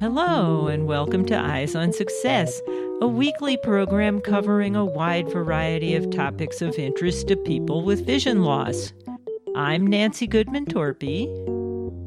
Hello, 0.00 0.66
and 0.66 0.86
welcome 0.86 1.24
to 1.26 1.38
Eyes 1.38 1.74
on 1.74 1.92
Success, 1.92 2.60
a 3.00 3.06
weekly 3.06 3.56
program 3.58 4.20
covering 4.20 4.76
a 4.76 4.84
wide 4.84 5.30
variety 5.30 5.94
of 5.94 6.10
topics 6.10 6.60
of 6.60 6.78
interest 6.78 7.28
to 7.28 7.36
people 7.36 7.84
with 7.84 8.04
vision 8.04 8.42
loss. 8.42 8.92
I'm 9.56 9.86
Nancy 9.86 10.26
Goodman 10.26 10.66
Torpy. 10.66 11.26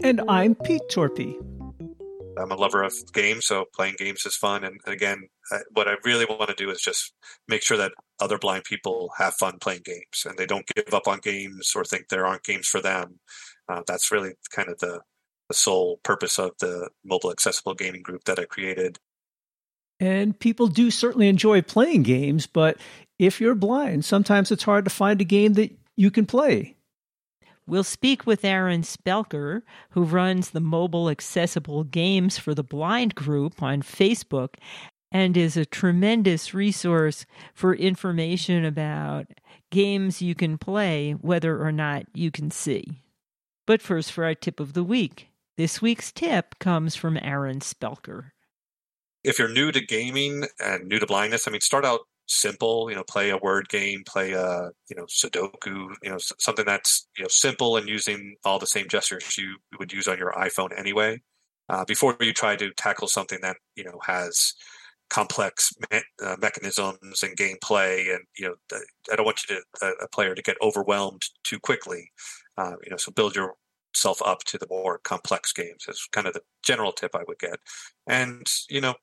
And 0.04 0.22
I'm 0.28 0.54
Pete 0.56 0.82
Torpy. 0.92 1.36
I'm 2.38 2.52
a 2.52 2.56
lover 2.56 2.84
of 2.84 2.94
games, 3.14 3.46
so 3.46 3.66
playing 3.74 3.96
games 3.98 4.26
is 4.26 4.36
fun. 4.36 4.64
And 4.64 4.80
again, 4.86 5.30
what 5.72 5.88
I 5.88 5.94
really 6.04 6.26
want 6.26 6.50
to 6.50 6.56
do 6.56 6.70
is 6.72 6.82
just 6.82 7.14
make 7.48 7.62
sure 7.62 7.78
that 7.78 7.94
other 8.20 8.38
blind 8.38 8.64
people 8.64 9.12
have 9.18 9.34
fun 9.34 9.58
playing 9.60 9.82
games 9.84 10.26
and 10.26 10.38
they 10.38 10.46
don't 10.46 10.68
give 10.68 10.94
up 10.94 11.08
on 11.08 11.20
games 11.20 11.74
or 11.76 11.84
think 11.84 12.08
there 12.08 12.26
aren't 12.26 12.44
games 12.44 12.68
for 12.68 12.82
them. 12.82 13.20
Uh, 13.68 13.82
that's 13.88 14.12
really 14.12 14.34
kind 14.52 14.70
of 14.70 14.80
the, 14.80 15.02
the 15.48 15.54
sole 15.54 16.00
purpose 16.04 16.40
of 16.40 16.52
the 16.60 16.90
mobile 17.04 17.32
accessible 17.32 17.74
gaming 17.74 18.02
group 18.02 18.24
that 18.26 18.40
I 18.40 18.46
created. 18.46 19.00
And 20.00 20.38
people 20.38 20.68
do 20.68 20.92
certainly 20.92 21.28
enjoy 21.28 21.62
playing 21.62 22.04
games, 22.04 22.46
but 22.46 22.78
if 23.20 23.40
you're 23.40 23.56
blind, 23.56 24.04
sometimes 24.06 24.52
it's 24.52 24.64
hard 24.64 24.86
to 24.86 24.92
find 24.92 25.22
a 25.22 25.26
game 25.26 25.54
that 25.54 25.72
you 25.96 26.12
can 26.12 26.26
play. 26.26 26.76
We'll 27.66 27.86
speak 27.86 28.26
with 28.26 28.44
Aaron 28.44 28.82
Spelker, 28.82 29.62
who 29.92 30.04
runs 30.04 30.50
the 30.50 30.60
Mobile 30.60 31.10
Accessible 31.10 31.86
Games 31.86 32.38
for 32.38 32.54
the 32.54 32.64
Blind 32.64 33.16
group 33.16 33.64
on 33.64 33.82
Facebook 33.82 34.56
and 35.14 35.38
is 35.38 35.56
a 35.56 35.66
tremendous 35.66 36.54
resource 36.54 37.28
for 37.54 37.76
information 37.76 38.66
about 38.66 39.28
games 39.70 40.22
you 40.22 40.34
can 40.34 40.58
play, 40.58 41.12
whether 41.12 41.64
or 41.64 41.72
not 41.72 42.06
you 42.14 42.32
can 42.32 42.50
see. 42.50 43.00
But 43.68 43.82
first, 43.82 44.12
for 44.12 44.26
our 44.26 44.36
tip 44.36 44.60
of 44.60 44.74
the 44.74 44.84
week. 44.84 45.30
This 45.56 45.82
week's 45.82 46.12
tip 46.12 46.58
comes 46.60 46.96
from 46.96 47.20
Aaron 47.22 47.60
Spelker. 47.60 48.32
If 49.24 49.38
you're 49.38 49.54
new 49.54 49.72
to 49.72 49.80
gaming 49.80 50.46
and 50.60 50.88
new 50.88 50.98
to 50.98 51.06
blindness, 51.06 51.48
I 51.48 51.52
mean, 51.52 51.62
start 51.62 51.86
out 51.86 52.02
simple 52.26 52.90
you 52.90 52.96
know 52.96 53.04
play 53.04 53.32
a 53.32 53.38
word 53.38 53.68
game 53.68 54.02
play 54.06 54.32
a 54.32 54.70
you 54.90 54.96
know 54.96 55.04
sudoku 55.06 55.94
you 56.02 56.10
know 56.10 56.18
something 56.18 56.66
that's 56.66 57.06
you 57.18 57.24
know 57.24 57.28
simple 57.28 57.76
and 57.76 57.90
using 57.90 58.36
all 58.46 58.60
the 58.60 58.66
same 58.66 58.88
gestures 58.88 59.38
you 59.38 59.58
would 59.78 59.92
use 59.92 60.08
on 60.08 60.18
your 60.18 60.32
iphone 60.34 60.70
anyway 60.78 61.22
uh, 61.68 61.84
before 61.84 62.16
you 62.22 62.32
try 62.32 62.56
to 62.56 62.72
tackle 62.72 63.10
something 63.10 63.40
that 63.42 63.58
you 63.76 63.84
know 63.84 64.00
has 64.06 64.54
complex 65.10 65.74
me- 65.92 66.02
uh, 66.24 66.36
mechanisms 66.40 67.24
and 67.24 67.38
gameplay 67.38 68.14
and 68.14 68.24
you 68.38 68.48
know 68.48 68.56
i 69.12 69.16
don't 69.16 69.26
want 69.26 69.42
you 69.48 69.56
to 69.56 69.86
a 70.02 70.08
player 70.08 70.34
to 70.34 70.42
get 70.42 70.58
overwhelmed 70.62 71.24
too 71.44 71.60
quickly 71.60 72.12
uh, 72.58 72.76
you 72.84 72.90
know 72.90 72.98
so 72.98 73.12
build 73.12 73.36
yourself 73.36 74.22
up 74.26 74.44
to 74.44 74.58
the 74.58 74.68
more 74.70 75.00
complex 75.00 75.54
games 75.54 75.86
is 75.88 76.08
kind 76.12 76.28
of 76.28 76.34
the 76.34 76.42
general 76.64 76.92
tip 76.92 77.16
i 77.16 77.24
would 77.28 77.40
get 77.40 77.60
and 78.08 78.48
you 78.70 78.82
know 78.82 78.96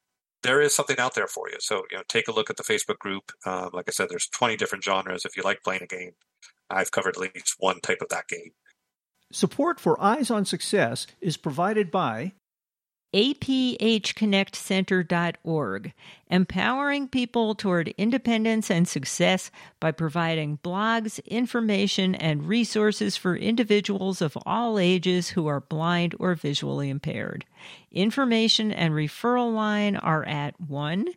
there 0.42 0.60
is 0.60 0.74
something 0.74 0.98
out 0.98 1.14
there 1.14 1.26
for 1.26 1.48
you. 1.50 1.56
So, 1.60 1.84
you 1.90 1.96
know, 1.96 2.02
take 2.08 2.28
a 2.28 2.32
look 2.32 2.50
at 2.50 2.56
the 2.56 2.62
Facebook 2.62 2.98
group. 2.98 3.32
Um, 3.44 3.70
like 3.72 3.88
I 3.88 3.92
said, 3.92 4.08
there's 4.08 4.28
20 4.28 4.56
different 4.56 4.84
genres. 4.84 5.24
If 5.24 5.36
you 5.36 5.42
like 5.42 5.62
playing 5.62 5.82
a 5.82 5.86
game, 5.86 6.12
I've 6.70 6.90
covered 6.90 7.16
at 7.16 7.34
least 7.34 7.56
one 7.58 7.80
type 7.80 7.98
of 8.00 8.08
that 8.08 8.28
game. 8.28 8.52
Support 9.32 9.78
for 9.78 10.00
Eyes 10.02 10.30
on 10.30 10.44
Success 10.44 11.06
is 11.20 11.36
provided 11.36 11.90
by 11.90 12.32
aphconnectcenter.org, 13.12 15.92
empowering 16.28 17.08
people 17.08 17.54
toward 17.54 17.88
independence 17.98 18.70
and 18.70 18.86
success 18.86 19.50
by 19.80 19.90
providing 19.90 20.58
blogs, 20.58 21.24
information, 21.26 22.14
and 22.14 22.46
resources 22.46 23.16
for 23.16 23.34
individuals 23.36 24.22
of 24.22 24.38
all 24.46 24.78
ages 24.78 25.30
who 25.30 25.46
are 25.46 25.60
blind 25.60 26.14
or 26.18 26.34
visually 26.34 26.88
impaired. 26.88 27.44
Information 27.90 28.70
and 28.70 28.94
referral 28.94 29.52
line 29.52 29.96
are 29.96 30.24
at 30.24 30.60
1 30.60 31.08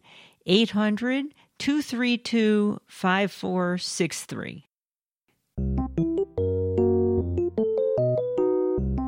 800 0.45 1.33
232 1.59 2.81
5463. 2.88 4.67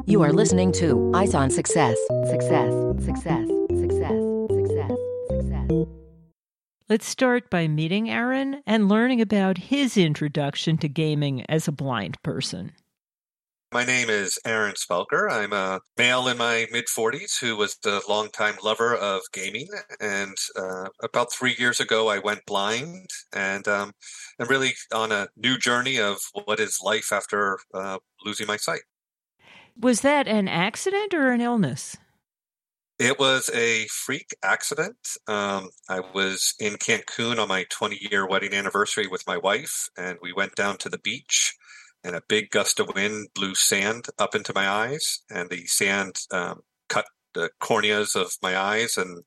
You 0.07 0.21
are 0.21 0.31
listening 0.31 0.71
to 0.73 1.11
Eyes 1.15 1.33
on 1.33 1.49
Success. 1.49 1.97
Success, 2.29 2.71
success, 3.03 3.47
success, 3.71 4.21
success, 4.51 4.91
success. 5.27 5.87
Let's 6.87 7.07
start 7.07 7.49
by 7.49 7.67
meeting 7.67 8.11
Aaron 8.11 8.61
and 8.67 8.87
learning 8.87 9.19
about 9.19 9.57
his 9.57 9.97
introduction 9.97 10.77
to 10.77 10.87
gaming 10.87 11.43
as 11.49 11.67
a 11.67 11.71
blind 11.71 12.21
person. 12.21 12.73
My 13.73 13.83
name 13.83 14.11
is 14.11 14.37
Aaron 14.45 14.75
Spelker. 14.75 15.27
I'm 15.31 15.53
a 15.53 15.81
male 15.97 16.27
in 16.27 16.37
my 16.37 16.67
mid 16.71 16.85
40s 16.85 17.39
who 17.41 17.57
was 17.57 17.75
the 17.81 18.03
longtime 18.07 18.57
lover 18.63 18.95
of 18.95 19.21
gaming. 19.33 19.69
And 19.99 20.37
uh, 20.55 20.89
about 21.01 21.33
three 21.33 21.55
years 21.57 21.79
ago, 21.79 22.09
I 22.09 22.19
went 22.19 22.45
blind 22.45 23.09
and 23.33 23.67
um, 23.67 23.91
I'm 24.39 24.47
really 24.49 24.75
on 24.93 25.11
a 25.11 25.29
new 25.35 25.57
journey 25.57 25.99
of 25.99 26.19
what 26.45 26.59
is 26.59 26.77
life 26.83 27.11
after 27.11 27.57
uh, 27.73 27.97
losing 28.23 28.45
my 28.45 28.57
sight. 28.57 28.81
Was 29.79 30.01
that 30.01 30.27
an 30.27 30.47
accident 30.47 31.13
or 31.13 31.31
an 31.31 31.41
illness? 31.41 31.97
It 32.97 33.19
was 33.19 33.49
a 33.53 33.87
freak 33.87 34.33
accident. 34.41 34.95
Um, 35.27 35.69
I 35.89 35.99
was 35.99 36.53
in 36.59 36.75
Cancun 36.75 37.39
on 37.39 37.49
my 37.49 37.65
20 37.69 38.07
year 38.09 38.25
wedding 38.25 38.53
anniversary 38.53 39.07
with 39.07 39.27
my 39.27 39.35
wife, 39.35 39.89
and 39.97 40.17
we 40.21 40.31
went 40.31 40.55
down 40.55 40.77
to 40.77 40.89
the 40.89 40.99
beach, 40.99 41.53
and 42.05 42.15
a 42.15 42.23
big 42.29 42.51
gust 42.51 42.79
of 42.79 42.95
wind 42.95 43.27
blew 43.35 43.53
sand 43.53 44.05
up 44.17 44.33
into 44.33 44.53
my 44.55 44.69
eyes, 44.69 45.19
and 45.29 45.49
the 45.49 45.65
sand 45.65 46.15
um, 46.31 46.61
cut 46.87 47.05
the 47.33 47.49
corneas 47.59 48.15
of 48.15 48.31
my 48.41 48.57
eyes 48.57 48.95
and 48.95 49.23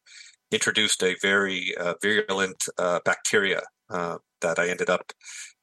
introduced 0.50 1.02
a 1.02 1.16
very 1.20 1.74
uh, 1.78 1.92
virulent 2.00 2.64
uh, 2.78 3.00
bacteria 3.04 3.60
uh, 3.90 4.16
that 4.40 4.58
I 4.58 4.70
ended 4.70 4.88
up 4.88 5.12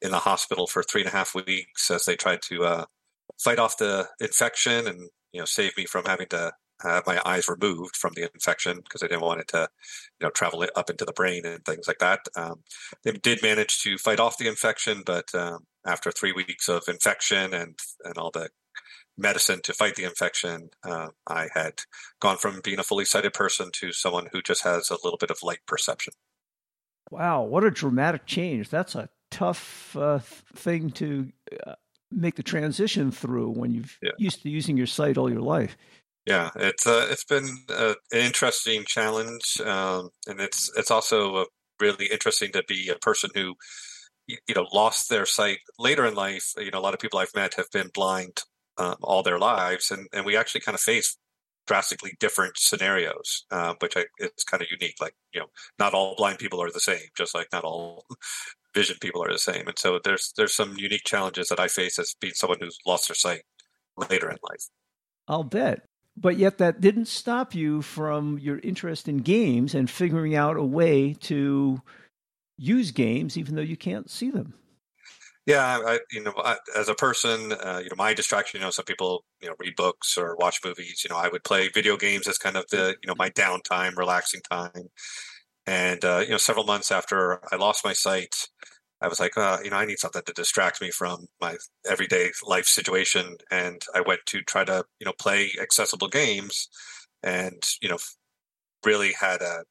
in 0.02 0.12
the 0.12 0.20
hospital 0.20 0.68
for 0.68 0.84
three 0.84 1.02
and 1.02 1.10
a 1.10 1.14
half 1.14 1.34
weeks 1.34 1.90
as 1.90 2.06
they 2.06 2.16
tried 2.16 2.44
to 2.44 2.64
uh, 2.64 2.86
fight 3.40 3.60
off 3.60 3.78
the 3.78 4.08
infection 4.20 4.88
and 4.88 5.10
you 5.32 5.40
know 5.40 5.46
save 5.46 5.76
me 5.78 5.86
from 5.86 6.06
having 6.06 6.28
to 6.28 6.52
have 6.84 7.08
my 7.08 7.22
eyes 7.26 7.48
removed 7.48 7.96
from 7.96 8.14
the 8.16 8.30
infection 8.34 8.78
because 8.78 9.02
I 9.02 9.08
didn't 9.08 9.24
want 9.24 9.40
it 9.40 9.48
to, 9.50 9.70
you 10.20 10.26
know, 10.26 10.30
travel 10.30 10.66
up 10.76 10.90
into 10.90 11.06
the 11.06 11.14
brain 11.14 11.46
and 11.46 11.64
things 11.64 11.88
like 11.88 12.00
that. 12.00 12.20
Um, 12.36 12.64
they 13.04 13.12
did 13.12 13.42
manage 13.42 13.82
to 13.84 13.98
fight 13.98 14.20
off 14.20 14.38
the 14.38 14.48
infection, 14.48 15.04
but 15.06 15.34
um, 15.34 15.66
after 15.86 16.12
three 16.12 16.32
weeks 16.32 16.68
of 16.68 16.84
infection 16.88 17.54
and 17.54 17.78
and 18.04 18.18
all 18.18 18.32
the 18.32 18.50
medicine 19.18 19.62
to 19.64 19.74
fight 19.74 19.96
the 19.96 20.04
infection, 20.04 20.70
uh, 20.84 21.08
I 21.28 21.48
had 21.54 21.82
gone 22.20 22.38
from 22.38 22.60
being 22.62 22.80
a 22.80 22.84
fully 22.84 23.06
sighted 23.06 23.34
person 23.34 23.70
to 23.74 23.94
someone 23.94 24.28
who 24.32 24.42
just 24.42 24.64
has 24.64 24.90
a 24.90 24.98
little 25.04 25.18
bit 25.18 25.32
of 25.32 25.44
light 25.44 25.60
perception. 25.66 26.14
Wow, 27.12 27.44
what 27.44 27.64
a 27.64 27.72
dramatic 27.72 28.26
change! 28.26 28.70
That's 28.70 28.96
a 28.96 29.10
tough 29.32 29.96
uh, 29.96 30.20
thing 30.20 30.90
to 30.92 31.32
uh, 31.66 31.76
make 32.16 32.36
the 32.36 32.44
transition 32.44 33.12
through 33.12 33.52
when 33.52 33.72
you've 33.72 33.98
yeah. 34.02 34.12
used 34.18 34.42
to 34.44 34.50
using 34.50 34.78
your 34.78 34.88
sight 34.88 35.18
all 35.18 35.30
your 35.30 35.42
life. 35.42 35.78
Yeah, 36.26 36.50
it's 36.56 36.88
uh, 36.88 37.08
it's 37.12 37.24
been 37.24 37.48
uh, 37.70 37.94
an 38.12 38.20
interesting 38.20 38.84
challenge, 38.88 39.62
um, 39.62 40.10
and 40.28 40.40
it's 40.40 40.72
it's 40.76 40.90
also 40.90 41.36
uh, 41.36 41.46
really 41.80 42.08
interesting 42.08 42.52
to 42.54 42.64
be 42.68 42.90
a 42.90 42.96
person 42.96 43.30
who 43.36 43.56
you 44.28 44.56
know 44.56 44.66
lost 44.74 45.10
their 45.10 45.28
sight 45.28 45.60
later 45.78 46.06
in 46.06 46.16
life. 46.16 46.54
You 46.58 46.72
know, 46.72 46.80
a 46.80 46.82
lot 46.82 46.96
of 46.96 47.00
people 47.00 47.20
I've 47.20 47.36
met 47.36 47.54
have 47.56 47.70
been 47.72 47.92
blind 47.94 48.42
um, 48.78 48.96
all 49.04 49.22
their 49.22 49.38
lives, 49.38 49.92
and 49.92 50.08
and 50.14 50.26
we 50.26 50.36
actually 50.36 50.62
kind 50.62 50.74
of 50.76 50.82
face 50.82 51.16
drastically 51.68 52.14
different 52.20 52.58
scenarios, 52.58 53.46
uh, 53.52 53.74
which 53.80 53.98
I, 53.98 54.06
is 54.20 54.44
kind 54.50 54.64
of 54.64 54.70
unique. 54.72 54.96
Like 55.00 55.14
you 55.32 55.42
know, 55.42 55.48
not 55.78 55.94
all 55.94 56.16
blind 56.16 56.40
people 56.40 56.62
are 56.62 56.72
the 56.72 56.80
same, 56.80 57.08
just 57.16 57.36
like 57.36 57.50
not 57.54 57.64
all 57.64 58.06
vision 58.76 58.98
people 59.02 59.24
are 59.24 59.32
the 59.32 59.40
same. 59.40 59.68
And 59.68 59.80
so 59.80 60.00
there's 60.04 60.34
there's 60.38 60.54
some 60.54 60.76
unique 60.78 61.06
challenges 61.06 61.48
that 61.48 61.60
I 61.60 61.68
face 61.68 61.98
as 61.98 62.16
being 62.20 62.34
someone 62.36 62.60
who's 62.60 62.78
lost 62.86 63.08
their 63.08 63.16
sight 63.16 63.42
later 63.98 64.30
in 64.30 64.38
life. 64.44 64.68
I'll 65.28 65.44
bet. 65.44 65.82
But 66.18 66.38
yet, 66.38 66.60
that 66.60 66.80
didn't 66.80 67.08
stop 67.08 67.54
you 67.54 67.82
from 67.82 68.40
your 68.40 68.60
interest 68.60 69.08
in 69.08 69.18
games 69.18 69.76
and 69.76 69.90
figuring 69.90 70.36
out 70.36 70.56
a 70.56 70.64
way 70.64 71.14
to 71.22 71.82
use 72.58 72.92
games, 72.92 73.38
even 73.38 73.56
though 73.56 73.62
you 73.62 73.76
can't 73.76 74.10
see 74.10 74.30
them. 74.30 74.54
Yeah, 75.46 75.80
I, 75.86 76.00
you 76.12 76.24
know, 76.24 76.34
I, 76.38 76.58
as 76.76 76.90
a 76.90 76.96
person, 76.96 77.52
uh, 77.52 77.80
you 77.84 77.90
know, 77.90 77.98
my 77.98 78.14
distraction. 78.14 78.60
You 78.60 78.66
know, 78.66 78.72
some 78.72 78.86
people, 78.86 79.26
you 79.42 79.50
know, 79.50 79.56
read 79.60 79.76
books 79.76 80.18
or 80.18 80.36
watch 80.38 80.60
movies. 80.64 81.04
You 81.04 81.14
know, 81.14 81.20
I 81.20 81.28
would 81.28 81.44
play 81.44 81.68
video 81.68 81.98
games 81.98 82.28
as 82.28 82.38
kind 82.38 82.56
of 82.56 82.66
the, 82.72 82.96
you 83.04 83.08
know, 83.08 83.16
my 83.18 83.30
downtime, 83.30 83.96
relaxing 83.98 84.42
time. 84.50 84.90
And 85.68 86.04
uh, 86.06 86.20
you 86.24 86.32
know, 86.32 86.38
several 86.38 86.66
months 86.66 86.92
after 86.92 87.40
I 87.52 87.56
lost 87.56 87.86
my 87.86 87.94
sight, 87.94 88.48
I 89.02 89.08
was 89.08 89.20
like, 89.20 89.38
uh, 89.38 89.60
you 89.64 89.70
know, 89.70 89.78
I 89.78 89.86
need 89.86 90.00
something 90.00 90.22
to 90.26 90.34
distract 90.34 90.82
me 90.82 90.92
from 90.92 91.28
my 91.42 91.58
everyday 91.90 92.32
life 92.46 92.66
situation. 92.66 93.38
And 93.52 93.82
I 93.94 94.02
went 94.02 94.22
to 94.28 94.42
try 94.42 94.64
to, 94.66 94.86
you 95.00 95.06
know, 95.06 95.14
play 95.20 95.52
accessible 95.62 96.08
games 96.08 96.70
and, 97.24 97.62
you 97.82 97.90
know, 97.90 97.98
really 98.86 99.14
had 99.20 99.42
a, 99.42 99.64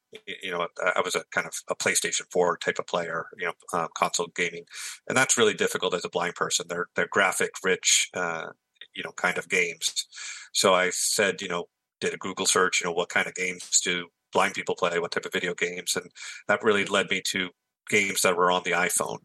you 0.43 0.51
know, 0.51 0.67
I 0.95 1.01
was 1.01 1.15
a 1.15 1.23
kind 1.31 1.47
of 1.47 1.53
a 1.69 1.75
PlayStation 1.75 2.23
4 2.31 2.57
type 2.57 2.79
of 2.79 2.87
player, 2.87 3.27
you 3.37 3.45
know, 3.47 3.53
uh, 3.73 3.87
console 3.95 4.27
gaming. 4.35 4.65
And 5.07 5.17
that's 5.17 5.37
really 5.37 5.53
difficult 5.53 5.93
as 5.93 6.05
a 6.05 6.09
blind 6.09 6.35
person. 6.35 6.67
They're, 6.69 6.87
they're 6.95 7.07
graphic, 7.09 7.51
rich, 7.63 8.09
uh, 8.13 8.47
you 8.93 9.03
know, 9.03 9.11
kind 9.13 9.37
of 9.37 9.49
games. 9.49 10.05
So 10.53 10.73
I 10.73 10.89
said, 10.91 11.41
you 11.41 11.47
know, 11.47 11.65
did 12.01 12.13
a 12.13 12.17
Google 12.17 12.45
search, 12.45 12.81
you 12.81 12.87
know, 12.87 12.93
what 12.93 13.09
kind 13.09 13.27
of 13.27 13.35
games 13.35 13.79
do 13.81 14.07
blind 14.35 14.53
people 14.53 14.75
play, 14.75 14.99
what 14.99 15.11
type 15.11 15.25
of 15.25 15.33
video 15.33 15.55
games, 15.55 15.95
and 15.95 16.11
that 16.47 16.63
really 16.63 16.85
led 16.85 17.09
me 17.09 17.21
to 17.33 17.49
games 17.89 18.21
that 18.21 18.37
were 18.37 18.51
on 18.51 18.61
the 18.63 18.71
iPhone. 18.71 19.19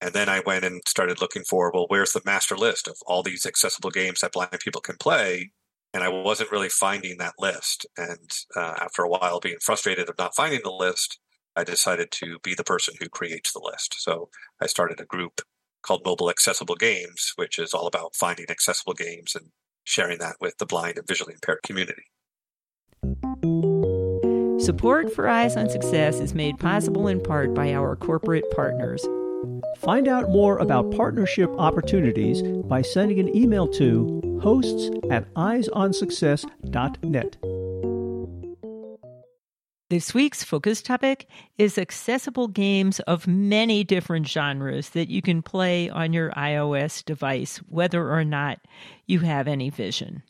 And 0.00 0.12
then 0.12 0.28
I 0.28 0.40
went 0.44 0.64
and 0.64 0.82
started 0.86 1.20
looking 1.20 1.44
for, 1.44 1.70
well, 1.72 1.86
where's 1.88 2.12
the 2.12 2.22
master 2.24 2.56
list 2.56 2.86
of 2.86 2.96
all 3.06 3.22
these 3.22 3.46
accessible 3.46 3.90
games 3.90 4.20
that 4.20 4.32
blind 4.32 4.60
people 4.60 4.80
can 4.80 4.96
play? 4.96 5.50
And 5.94 6.04
I 6.04 6.08
wasn't 6.08 6.52
really 6.52 6.68
finding 6.68 7.18
that 7.18 7.34
list. 7.38 7.86
And 7.96 8.30
uh, 8.54 8.74
after 8.80 9.02
a 9.02 9.08
while, 9.08 9.40
being 9.40 9.56
frustrated 9.62 10.08
of 10.08 10.18
not 10.18 10.36
finding 10.36 10.60
the 10.62 10.70
list, 10.70 11.18
I 11.56 11.64
decided 11.64 12.10
to 12.12 12.38
be 12.42 12.54
the 12.54 12.70
person 12.72 12.94
who 13.00 13.08
creates 13.08 13.52
the 13.52 13.62
list. 13.64 13.96
So 13.98 14.28
I 14.60 14.66
started 14.66 15.00
a 15.00 15.04
group 15.14 15.40
called 15.82 16.04
Mobile 16.04 16.30
Accessible 16.30 16.76
Games, 16.76 17.32
which 17.36 17.58
is 17.58 17.72
all 17.72 17.86
about 17.86 18.14
finding 18.14 18.46
accessible 18.50 18.94
games 18.94 19.34
and 19.34 19.46
sharing 19.84 20.18
that 20.18 20.36
with 20.40 20.56
the 20.58 20.66
blind 20.66 20.98
and 20.98 21.08
visually 21.08 21.34
impaired 21.34 21.62
community. 21.64 22.04
Support 24.68 25.08
for 25.14 25.26
Eyes 25.26 25.56
on 25.56 25.70
Success 25.70 26.20
is 26.20 26.34
made 26.34 26.58
possible 26.58 27.08
in 27.08 27.22
part 27.22 27.54
by 27.54 27.72
our 27.72 27.96
corporate 27.96 28.44
partners. 28.50 29.02
Find 29.78 30.06
out 30.06 30.28
more 30.28 30.58
about 30.58 30.90
partnership 30.90 31.48
opportunities 31.56 32.42
by 32.42 32.82
sending 32.82 33.18
an 33.18 33.34
email 33.34 33.66
to 33.68 34.38
hosts 34.42 34.90
at 35.10 35.32
eyesonsuccess.net. 35.32 37.36
This 39.88 40.12
week's 40.12 40.44
focus 40.44 40.82
topic 40.82 41.26
is 41.56 41.78
accessible 41.78 42.48
games 42.48 43.00
of 43.00 43.26
many 43.26 43.84
different 43.84 44.28
genres 44.28 44.90
that 44.90 45.08
you 45.08 45.22
can 45.22 45.40
play 45.40 45.88
on 45.88 46.12
your 46.12 46.30
iOS 46.32 47.02
device, 47.02 47.56
whether 47.70 48.12
or 48.12 48.22
not 48.22 48.58
you 49.06 49.20
have 49.20 49.48
any 49.48 49.70
vision. 49.70 50.22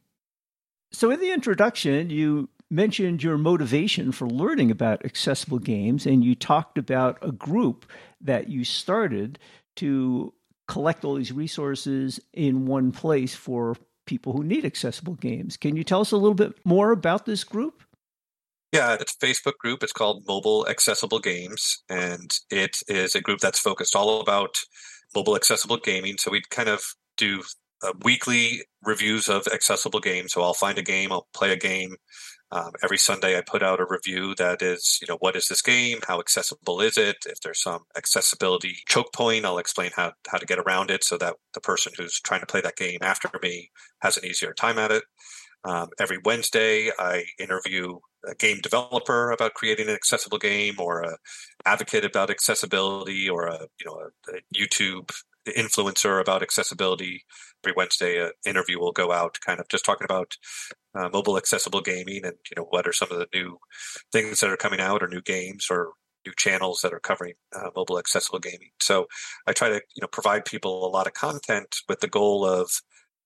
So, 0.93 1.11
in 1.11 1.19
the 1.19 1.33
introduction, 1.33 2.11
you 2.11 2.49
mentioned 2.71 3.23
your 3.23 3.39
motivation 3.39 4.13
for 4.13 4.29
learning 4.29 4.71
about 4.71 5.05
accessible 5.05 5.59
games, 5.59 6.07
and 6.07 6.25
you 6.25 6.35
talked 6.35 6.79
about 6.79 7.19
a 7.23 7.33
group 7.33 7.87
that 8.21 8.49
you 8.49 8.65
started 8.65 9.39
to 9.77 10.33
collect 10.67 11.05
all 11.05 11.15
these 11.15 11.33
resources 11.33 12.21
in 12.33 12.67
one 12.67 12.93
place 12.93 13.35
for 13.35 13.77
people 14.07 14.33
who 14.33 14.45
need 14.45 14.65
accessible 14.65 15.15
games. 15.15 15.57
Can 15.57 15.77
you 15.77 15.85
tell 15.85 16.01
us 16.01 16.13
a 16.13 16.17
little 16.17 16.35
bit 16.35 16.55
more 16.65 16.93
about 16.93 17.27
this 17.27 17.45
group? 17.45 17.83
Yeah, 18.73 18.97
it's 19.01 19.15
a 19.15 19.27
Facebook 19.27 19.57
group. 19.59 19.83
It's 19.83 19.93
called 19.93 20.27
Mobile 20.29 20.67
Accessible 20.69 21.21
Games, 21.21 21.83
and 21.89 22.39
it 22.51 22.83
is 22.87 23.15
a 23.15 23.21
group 23.21 23.41
that's 23.41 23.59
focused 23.59 23.97
all 23.97 24.21
about 24.21 24.57
mobile 25.15 25.37
accessible 25.37 25.79
gaming. 25.79 26.19
So 26.19 26.31
we 26.31 26.43
kind 26.51 26.69
of 26.69 26.83
do 27.17 27.43
uh, 27.83 27.93
weekly 28.03 28.63
reviews 28.83 29.29
of 29.29 29.47
accessible 29.49 30.01
games. 30.01 30.33
So 30.33 30.43
I'll 30.43 30.55
find 30.55 30.79
a 30.79 30.83
game, 30.83 31.13
I'll 31.13 31.29
play 31.35 31.53
a 31.53 31.57
game. 31.57 31.97
Um, 32.51 32.73
every 32.83 32.97
Sunday, 32.97 33.37
I 33.37 33.43
put 33.43 33.63
out 33.63 33.81
a 33.81 33.87
review 33.87 34.35
that 34.37 34.63
is, 34.63 34.99
you 35.03 35.07
know, 35.07 35.19
what 35.19 35.37
is 35.37 35.49
this 35.49 35.61
game? 35.61 35.99
How 36.07 36.19
accessible 36.19 36.81
is 36.81 36.97
it? 36.97 37.17
If 37.27 37.41
there's 37.41 37.61
some 37.63 37.83
accessibility 37.95 38.79
choke 38.87 39.13
point, 39.13 39.45
I'll 39.45 39.59
explain 39.59 39.91
how, 39.95 40.13
how 40.29 40.39
to 40.39 40.47
get 40.47 40.59
around 40.59 40.91
it 40.91 41.05
so 41.05 41.19
that 41.19 41.37
the 41.53 41.61
person 41.61 41.93
who's 41.97 42.21
trying 42.21 42.41
to 42.41 42.47
play 42.47 42.63
that 42.63 42.77
game 42.77 43.01
after 43.03 43.29
me 43.43 43.71
has 44.01 44.17
an 44.17 44.25
easier 44.25 44.55
time 44.55 44.79
at 44.79 44.91
it. 44.91 45.05
Um, 45.65 45.89
every 45.99 46.19
Wednesday, 46.25 46.91
I 46.99 47.25
interview 47.39 47.99
a 48.27 48.35
game 48.35 48.61
developer 48.63 49.31
about 49.31 49.55
creating 49.55 49.89
an 49.89 49.95
accessible 49.95 50.39
game, 50.39 50.77
or 50.79 51.03
a 51.03 51.19
advocate 51.67 52.05
about 52.05 52.31
accessibility, 52.31 53.29
or 53.29 53.47
a 53.47 53.67
you 53.81 53.87
know 53.87 54.01
a, 54.01 54.37
a 54.37 54.41
YouTube 54.57 55.11
influencer 55.47 56.21
about 56.21 56.43
accessibility. 56.43 57.25
Every 57.65 57.75
Wednesday, 57.77 58.23
an 58.23 58.33
interview 58.47 58.79
will 58.79 58.93
go 58.93 59.13
out, 59.13 59.39
kind 59.45 59.61
of 59.61 59.69
just 59.69 59.85
talking 59.85 60.05
about 60.05 60.37
uh, 60.95 61.09
mobile 61.13 61.37
accessible 61.37 61.81
gaming 61.81 62.25
and 62.25 62.35
you 62.51 62.55
know 62.57 62.67
what 62.71 62.87
are 62.87 62.93
some 62.93 63.11
of 63.11 63.19
the 63.19 63.27
new 63.35 63.59
things 64.13 64.41
that 64.41 64.51
are 64.51 64.57
coming 64.57 64.81
out, 64.81 65.03
or 65.03 65.09
new 65.09 65.23
games, 65.23 65.67
or 65.71 65.93
new 66.27 66.33
channels 66.37 66.81
that 66.83 66.93
are 66.93 67.01
covering 67.01 67.35
uh, 67.55 67.71
mobile 67.75 67.99
accessible 67.99 68.39
gaming. 68.39 68.71
So 68.81 69.07
I 69.47 69.53
try 69.53 69.69
to 69.69 69.75
you 69.75 70.01
know 70.03 70.09
provide 70.09 70.45
people 70.45 70.87
a 70.87 70.91
lot 70.91 71.07
of 71.07 71.15
content 71.15 71.77
with 71.89 72.01
the 72.01 72.09
goal 72.09 72.45
of 72.45 72.71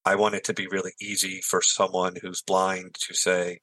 I 0.05 0.17
want 0.17 0.35
it 0.35 0.45
to 0.45 0.55
be 0.55 0.67
really 0.67 0.93
easy 1.01 1.41
for 1.43 1.63
someone 1.63 2.17
who's 2.21 2.43
blind 2.43 2.97
to 3.07 3.15
say, 3.15 3.61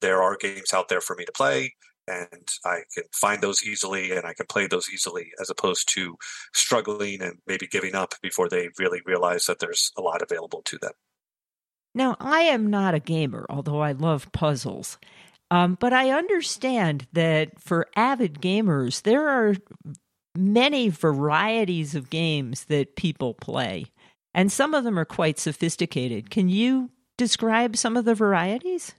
there 0.00 0.22
are 0.22 0.36
games 0.36 0.72
out 0.72 0.88
there 0.88 1.00
for 1.00 1.16
me 1.16 1.24
to 1.24 1.32
play 1.32 1.74
and 2.06 2.48
I 2.64 2.80
can 2.94 3.04
find 3.12 3.42
those 3.42 3.64
easily 3.64 4.12
and 4.12 4.26
I 4.26 4.34
can 4.34 4.46
play 4.46 4.66
those 4.66 4.90
easily 4.90 5.32
as 5.40 5.50
opposed 5.50 5.88
to 5.94 6.16
struggling 6.52 7.22
and 7.22 7.38
maybe 7.46 7.66
giving 7.66 7.94
up 7.94 8.14
before 8.22 8.48
they 8.48 8.68
really 8.78 9.00
realize 9.06 9.46
that 9.46 9.58
there's 9.58 9.92
a 9.96 10.00
lot 10.00 10.22
available 10.22 10.62
to 10.66 10.78
them. 10.78 10.92
Now, 11.94 12.16
I 12.20 12.42
am 12.42 12.70
not 12.70 12.94
a 12.94 13.00
gamer, 13.00 13.46
although 13.50 13.80
I 13.80 13.92
love 13.92 14.30
puzzles. 14.32 14.98
Um, 15.50 15.76
but 15.80 15.92
I 15.92 16.10
understand 16.10 17.08
that 17.12 17.60
for 17.60 17.88
avid 17.96 18.40
gamers, 18.40 19.02
there 19.02 19.28
are 19.28 19.56
many 20.36 20.88
varieties 20.88 21.96
of 21.96 22.08
games 22.08 22.66
that 22.66 22.94
people 22.94 23.34
play 23.34 23.86
and 24.34 24.50
some 24.50 24.74
of 24.74 24.84
them 24.84 24.98
are 24.98 25.04
quite 25.04 25.38
sophisticated. 25.38 26.30
Can 26.30 26.48
you 26.48 26.90
describe 27.18 27.76
some 27.76 27.96
of 27.96 28.04
the 28.04 28.14
varieties? 28.14 28.94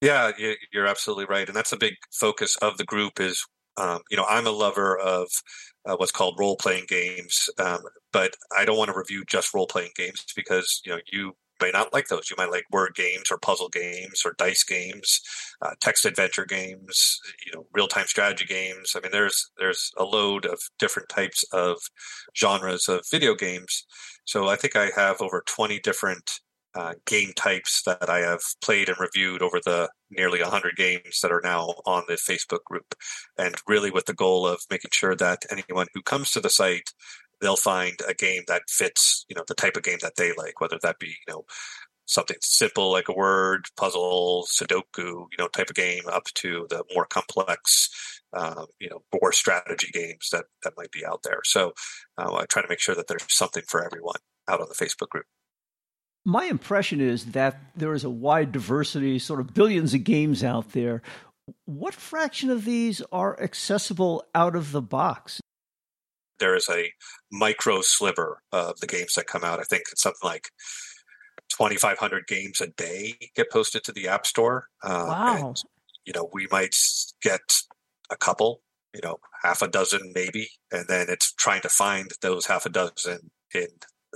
Yeah, 0.00 0.30
you're 0.72 0.86
absolutely 0.86 1.24
right, 1.26 1.46
and 1.48 1.56
that's 1.56 1.72
a 1.72 1.76
big 1.76 1.94
focus 2.12 2.56
of 2.62 2.76
the 2.78 2.84
group. 2.84 3.18
Is 3.20 3.44
um, 3.76 4.00
you 4.10 4.16
know 4.16 4.24
I'm 4.28 4.46
a 4.46 4.50
lover 4.50 4.96
of 4.96 5.28
uh, 5.84 5.96
what's 5.96 6.12
called 6.12 6.36
role 6.38 6.56
playing 6.56 6.84
games, 6.88 7.48
um, 7.58 7.80
but 8.12 8.34
I 8.56 8.64
don't 8.64 8.78
want 8.78 8.90
to 8.92 8.96
review 8.98 9.24
just 9.26 9.52
role 9.54 9.66
playing 9.66 9.90
games 9.96 10.24
because 10.36 10.80
you 10.84 10.92
know 10.92 11.00
you 11.12 11.32
may 11.60 11.72
not 11.72 11.92
like 11.92 12.06
those. 12.06 12.30
You 12.30 12.36
might 12.38 12.52
like 12.52 12.64
word 12.70 12.94
games 12.94 13.24
or 13.32 13.38
puzzle 13.38 13.68
games 13.70 14.22
or 14.24 14.34
dice 14.38 14.62
games, 14.62 15.20
uh, 15.62 15.72
text 15.80 16.04
adventure 16.04 16.44
games, 16.46 17.18
you 17.44 17.52
know, 17.52 17.66
real 17.74 17.88
time 17.88 18.06
strategy 18.06 18.44
games. 18.44 18.92
I 18.96 19.00
mean, 19.00 19.10
there's 19.10 19.50
there's 19.58 19.90
a 19.98 20.04
load 20.04 20.46
of 20.46 20.60
different 20.78 21.08
types 21.08 21.44
of 21.52 21.78
genres 22.36 22.88
of 22.88 23.04
video 23.10 23.34
games. 23.34 23.84
So 24.24 24.46
I 24.48 24.54
think 24.56 24.76
I 24.76 24.90
have 24.94 25.20
over 25.20 25.42
20 25.46 25.80
different 25.80 26.40
uh, 26.74 26.94
game 27.06 27.32
types 27.34 27.82
that 27.86 28.08
I 28.08 28.18
have 28.20 28.42
played 28.62 28.88
and 28.88 28.98
reviewed 29.00 29.42
over 29.42 29.60
the 29.64 29.88
nearly 30.10 30.40
100 30.40 30.76
games 30.76 31.20
that 31.22 31.32
are 31.32 31.40
now 31.42 31.74
on 31.86 32.04
the 32.08 32.14
Facebook 32.14 32.64
group. 32.64 32.94
And 33.36 33.54
really 33.66 33.90
with 33.90 34.06
the 34.06 34.14
goal 34.14 34.46
of 34.46 34.60
making 34.70 34.90
sure 34.92 35.16
that 35.16 35.44
anyone 35.50 35.86
who 35.94 36.02
comes 36.02 36.30
to 36.32 36.40
the 36.40 36.50
site, 36.50 36.90
they'll 37.40 37.56
find 37.56 37.94
a 38.06 38.14
game 38.14 38.42
that 38.48 38.62
fits, 38.68 39.24
you 39.28 39.36
know, 39.36 39.44
the 39.46 39.54
type 39.54 39.76
of 39.76 39.82
game 39.82 39.98
that 40.02 40.16
they 40.16 40.32
like, 40.36 40.60
whether 40.60 40.78
that 40.82 40.98
be, 40.98 41.08
you 41.08 41.32
know, 41.32 41.44
something 42.06 42.36
simple 42.40 42.90
like 42.90 43.08
a 43.08 43.14
word 43.14 43.66
puzzle, 43.76 44.46
Sudoku, 44.48 44.86
you 44.96 45.38
know, 45.38 45.48
type 45.48 45.70
of 45.70 45.76
game, 45.76 46.02
up 46.10 46.24
to 46.34 46.66
the 46.70 46.82
more 46.94 47.06
complex, 47.06 47.90
um, 48.32 48.66
you 48.80 48.88
know, 48.88 49.02
board 49.12 49.34
strategy 49.34 49.90
games 49.92 50.28
that 50.32 50.46
that 50.64 50.72
might 50.76 50.90
be 50.90 51.04
out 51.04 51.22
there. 51.22 51.40
So 51.44 51.72
uh, 52.16 52.34
I 52.34 52.46
try 52.46 52.62
to 52.62 52.68
make 52.68 52.80
sure 52.80 52.94
that 52.94 53.08
there's 53.08 53.24
something 53.28 53.62
for 53.68 53.84
everyone 53.84 54.16
out 54.48 54.60
on 54.60 54.68
the 54.68 54.74
Facebook 54.74 55.08
group. 55.10 55.26
My 56.24 56.44
impression 56.44 57.00
is 57.00 57.26
that 57.26 57.60
there 57.76 57.94
is 57.94 58.04
a 58.04 58.10
wide 58.10 58.52
diversity, 58.52 59.18
sort 59.18 59.40
of 59.40 59.54
billions 59.54 59.94
of 59.94 60.04
games 60.04 60.44
out 60.44 60.72
there. 60.72 61.02
What 61.64 61.94
fraction 61.94 62.50
of 62.50 62.64
these 62.64 63.00
are 63.10 63.40
accessible 63.40 64.24
out 64.34 64.54
of 64.54 64.72
the 64.72 64.82
box? 64.82 65.40
There 66.38 66.54
is 66.54 66.68
a 66.68 66.92
micro 67.32 67.80
sliver 67.80 68.42
of 68.52 68.78
the 68.80 68.86
games 68.86 69.14
that 69.14 69.26
come 69.26 69.42
out. 69.42 69.58
I 69.58 69.64
think 69.64 69.84
it's 69.90 70.02
something 70.02 70.20
like 70.22 70.50
2,500 71.50 72.26
games 72.26 72.60
a 72.60 72.68
day 72.68 73.14
get 73.34 73.50
posted 73.50 73.84
to 73.84 73.92
the 73.92 74.08
App 74.08 74.26
Store. 74.26 74.66
Uh, 74.82 75.06
wow. 75.08 75.48
And, 75.48 75.56
you 76.04 76.12
know, 76.12 76.28
we 76.32 76.46
might 76.50 76.76
get 77.22 77.40
a 78.10 78.16
couple, 78.16 78.60
you 78.94 79.00
know, 79.02 79.18
half 79.42 79.62
a 79.62 79.68
dozen 79.68 80.12
maybe, 80.14 80.50
and 80.70 80.86
then 80.88 81.06
it's 81.08 81.32
trying 81.32 81.62
to 81.62 81.68
find 81.68 82.10
those 82.20 82.46
half 82.46 82.66
a 82.66 82.70
dozen 82.70 83.30
in 83.54 83.68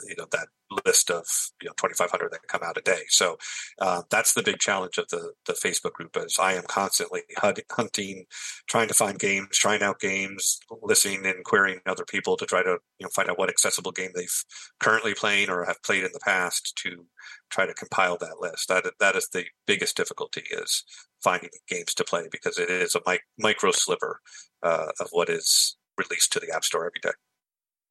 you 0.09 0.15
know 0.17 0.27
that 0.33 0.49
list 0.85 1.11
of 1.11 1.25
you 1.61 1.69
know 1.69 1.75
2500 1.77 2.31
that 2.33 2.49
come 2.49 2.63
out 2.65 2.79
a 2.79 2.83
day. 2.83 3.03
So 3.09 3.39
uh, 3.81 4.03
that's 4.11 4.35
the 4.35 4.43
big 4.43 4.59
challenge 4.59 4.99
of 4.99 5.09
the 5.09 5.33
the 5.47 5.53
facebook 5.53 5.93
group 5.93 6.17
is 6.17 6.39
i 6.39 6.53
am 6.55 6.63
constantly 6.67 7.21
hunting 7.39 8.25
trying 8.67 8.89
to 8.89 8.95
find 8.95 9.19
games 9.19 9.49
trying 9.53 9.83
out 9.83 10.01
games 10.01 10.61
listening 10.83 11.27
and 11.27 11.45
querying 11.45 11.81
other 11.87 12.05
people 12.05 12.37
to 12.37 12.47
try 12.47 12.63
to 12.63 12.79
you 12.99 13.05
know 13.05 13.11
find 13.15 13.29
out 13.29 13.39
what 13.39 13.49
accessible 13.49 13.93
game 13.93 14.11
they've 14.15 14.45
currently 14.81 15.15
playing 15.15 15.51
or 15.51 15.65
have 15.65 15.83
played 15.83 16.05
in 16.05 16.11
the 16.13 16.21
past 16.21 16.77
to 16.77 17.07
try 17.51 17.67
to 17.67 17.75
compile 17.75 18.17
that 18.19 18.41
list. 18.41 18.69
That 18.69 18.85
that 19.01 19.17
is 19.17 19.29
the 19.33 19.45
biggest 19.67 19.97
difficulty 19.97 20.43
is 20.51 20.85
finding 21.23 21.51
games 21.69 21.95
to 21.95 22.05
play 22.05 22.25
because 22.31 22.59
it 22.59 22.71
is 22.71 22.95
a 22.95 23.01
mic- 23.07 23.23
micro 23.39 23.71
sliver 23.73 24.21
uh, 24.63 24.89
of 25.01 25.09
what 25.13 25.29
is 25.29 25.77
released 25.99 26.33
to 26.33 26.41
the 26.41 26.51
app 26.55 26.65
store 26.65 26.87
every 26.87 27.01
day 27.03 27.11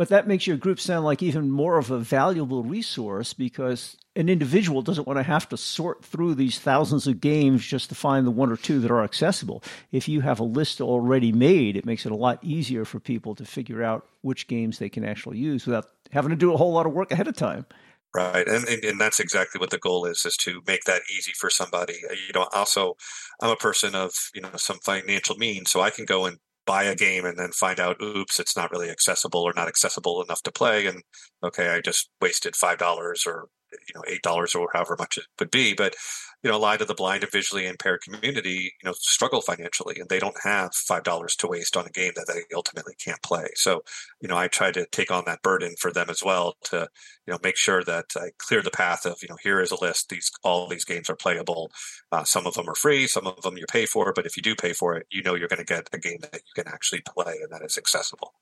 but 0.02 0.10
that 0.10 0.26
makes 0.26 0.48
your 0.48 0.58
group 0.58 0.80
sound 0.80 1.06
like 1.06 1.22
even 1.22 1.52
more 1.52 1.78
of 1.78 1.92
a 1.92 2.00
valuable 2.00 2.64
resource 2.64 3.34
because 3.34 3.98
an 4.16 4.30
individual 4.30 4.82
doesn't 4.82 5.06
want 5.06 5.20
to 5.20 5.24
have 5.24 5.48
to 5.48 5.56
sort 5.56 6.04
through 6.04 6.34
these 6.34 6.58
thousands 6.58 7.06
of 7.06 7.22
games 7.22 7.64
just 7.64 7.90
to 7.90 7.94
find 7.94 8.26
the 8.26 8.32
one 8.32 8.52
or 8.52 8.58
two 8.58 8.80
that 8.80 8.90
are 8.90 9.04
accessible. 9.04 9.62
If 9.92 10.10
you 10.10 10.22
have 10.22 10.40
a 10.40 10.44
list 10.44 10.82
already 10.82 11.32
made, 11.32 11.78
it 11.78 11.86
makes 11.86 12.08
it 12.08 12.12
a 12.12 12.16
lot 12.16 12.40
easier 12.42 12.84
for 12.84 13.00
people 13.00 13.36
to 13.36 13.46
figure 13.46 13.84
out 13.84 14.08
which 14.22 14.48
games 14.48 14.80
they 14.80 14.90
can 14.90 15.06
actually 15.06 15.38
use 15.38 15.68
without 15.68 15.86
having 16.10 16.32
to 16.32 16.36
do 16.36 16.52
a 16.52 16.58
whole 16.58 16.74
lot 16.74 16.88
of 16.88 16.94
work 16.94 17.12
ahead 17.12 17.28
of 17.28 17.36
time. 17.36 17.68
Right. 18.16 18.48
And, 18.48 18.68
and, 18.68 18.84
and 18.84 19.00
that's 19.00 19.20
exactly 19.20 19.60
what 19.60 19.70
the 19.70 19.78
goal 19.78 20.06
is, 20.06 20.26
is 20.26 20.36
to 20.38 20.64
make 20.66 20.86
that 20.86 21.04
easy 21.16 21.34
for 21.38 21.52
somebody. 21.52 21.94
You 22.10 22.34
know, 22.34 22.48
also 22.54 22.96
I'm 23.40 23.52
a 23.52 23.56
person 23.56 23.94
of, 23.94 24.14
you 24.34 24.42
know, 24.42 24.50
some 24.56 24.80
financial 24.80 25.36
means, 25.36 25.70
so 25.70 25.80
I 25.80 25.92
can 25.92 26.06
go 26.06 26.26
and 26.26 26.40
buy 26.66 26.84
a 26.84 26.96
game 26.96 27.26
and 27.26 27.38
then 27.38 27.52
find 27.52 27.80
out, 27.80 28.02
oops, 28.02 28.40
it's 28.40 28.56
not 28.56 28.72
really 28.72 28.90
accessible 28.90 29.42
or 29.42 29.54
not 29.56 29.68
accessible 29.68 30.22
enough 30.22 30.42
to 30.44 30.52
play. 30.52 30.86
And 30.88 31.02
okay, 31.44 31.70
I 31.70 31.82
just 31.82 32.10
wasted 32.22 32.54
$5 32.54 32.82
or, 33.28 33.48
you 33.72 33.94
know, 33.96 34.04
$8 34.08 34.56
or 34.60 34.70
however 34.74 34.96
much 34.98 35.18
it 35.18 35.26
would 35.40 35.52
be. 35.52 35.74
But 35.74 35.96
you 36.44 36.50
know, 36.50 36.58
a 36.58 36.60
lot 36.60 36.82
of 36.82 36.88
the 36.88 36.96
blind 36.96 37.24
and 37.24 37.32
visually 37.32 37.68
impaired 37.68 38.02
community, 38.02 38.74
you 38.82 38.90
know, 38.90 38.94
struggle 38.94 39.42
financially 39.42 40.00
and 40.00 40.10
they 40.10 40.20
don't 40.20 40.38
have 40.44 40.72
$5 40.72 41.36
to 41.38 41.48
waste 41.48 41.78
on 41.78 41.86
a 41.86 41.92
game 41.92 42.14
that 42.16 42.28
they 42.28 42.42
ultimately 42.56 42.94
can't 43.04 43.22
play. 43.22 43.48
So, 43.56 43.84
you 44.22 44.28
know, 44.28 44.38
I 44.38 44.48
try 44.48 44.72
to 44.72 44.86
take 44.88 45.12
on 45.12 45.24
that 45.26 45.44
burden 45.44 45.76
for 45.80 45.92
them 45.92 46.10
as 46.10 46.24
well 46.24 46.56
to, 46.66 46.88
you 47.28 47.32
know, 47.34 47.40
make 47.44 47.58
sure 47.58 47.84
that 47.84 48.06
I 48.16 48.32
clear 48.40 48.62
the 48.62 48.72
path 48.72 49.06
of, 49.06 49.18
you 49.22 49.28
know, 49.30 49.38
here 49.44 49.62
is 49.62 49.72
a 49.72 49.82
list. 49.82 50.10
These, 50.10 50.32
all 50.44 50.68
these 50.68 50.86
games 50.86 51.10
are 51.10 51.16
playable. 51.16 51.72
Uh, 52.12 52.24
some 52.24 52.48
of 52.48 52.56
them 52.56 52.70
are 52.70 52.76
free. 52.76 53.08
Some 53.08 53.28
of 53.28 53.42
them 53.42 53.58
you 53.58 53.66
pay 53.72 53.86
for, 53.86 54.12
but 54.14 54.26
if 54.26 54.36
you 54.36 54.44
do 54.44 54.56
pay 54.56 54.74
for 54.74 54.96
it, 54.96 55.06
you 55.12 55.22
know, 55.22 55.36
you're 55.36 55.48
going 55.48 55.60
to 55.60 55.66
get 55.66 55.90
a 55.94 56.00
game 56.00 56.20
that 56.22 56.34
you 56.34 56.64
can 56.64 56.72
actually 56.72 57.02
play 57.02 57.36
and 57.42 57.52
that 57.52 57.64
is 57.64 57.78
accessible. 57.78 58.34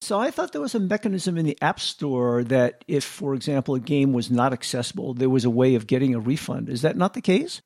So 0.00 0.20
I 0.20 0.30
thought 0.30 0.52
there 0.52 0.60
was 0.60 0.74
a 0.74 0.80
mechanism 0.80 1.38
in 1.38 1.46
the 1.46 1.56
App 1.62 1.80
Store 1.80 2.44
that 2.44 2.84
if, 2.86 3.04
for 3.04 3.34
example, 3.34 3.74
a 3.74 3.80
game 3.80 4.12
was 4.12 4.30
not 4.30 4.52
accessible, 4.52 5.14
there 5.14 5.30
was 5.30 5.44
a 5.44 5.50
way 5.50 5.74
of 5.74 5.86
getting 5.86 6.14
a 6.14 6.20
refund. 6.20 6.68
Is 6.68 6.82
that 6.82 6.96
not 6.96 7.14
the 7.14 7.22
case? 7.22 7.62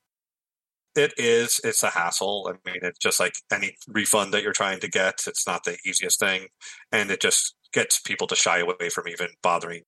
It 0.95 1.15
is. 1.17 1.61
It's 1.65 1.83
a 1.83 1.91
hassle. 1.91 2.49
I 2.49 2.71
mean, 2.71 2.81
it's 2.83 2.99
just 2.99 3.21
like 3.21 3.35
any 3.53 3.77
refund 3.89 4.33
that 4.35 4.43
you're 4.43 4.53
trying 4.53 4.81
to 4.81 4.89
get. 4.89 5.25
It's 5.27 5.47
not 5.47 5.65
the 5.65 5.79
easiest 5.85 6.21
thing. 6.21 6.49
And 6.93 7.11
it 7.11 7.21
just 7.21 7.55
gets 7.73 8.01
people 8.01 8.27
to 8.29 8.37
shy 8.37 8.59
away 8.59 8.89
from 8.89 9.09
even 9.09 9.29
bothering. 9.43 9.83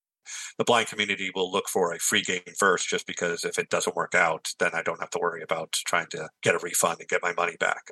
The 0.58 0.64
blind 0.64 0.88
community 0.88 1.30
will 1.34 1.50
look 1.50 1.68
for 1.68 1.92
a 1.92 1.98
free 1.98 2.22
game 2.22 2.42
first, 2.58 2.88
just 2.88 3.06
because 3.06 3.44
if 3.44 3.58
it 3.58 3.70
doesn't 3.70 3.96
work 3.96 4.14
out, 4.14 4.50
then 4.58 4.70
I 4.74 4.82
don't 4.82 5.00
have 5.00 5.10
to 5.10 5.18
worry 5.18 5.42
about 5.42 5.72
trying 5.72 6.06
to 6.10 6.28
get 6.42 6.54
a 6.54 6.58
refund 6.58 6.98
and 7.00 7.08
get 7.08 7.22
my 7.22 7.32
money 7.32 7.56
back 7.58 7.90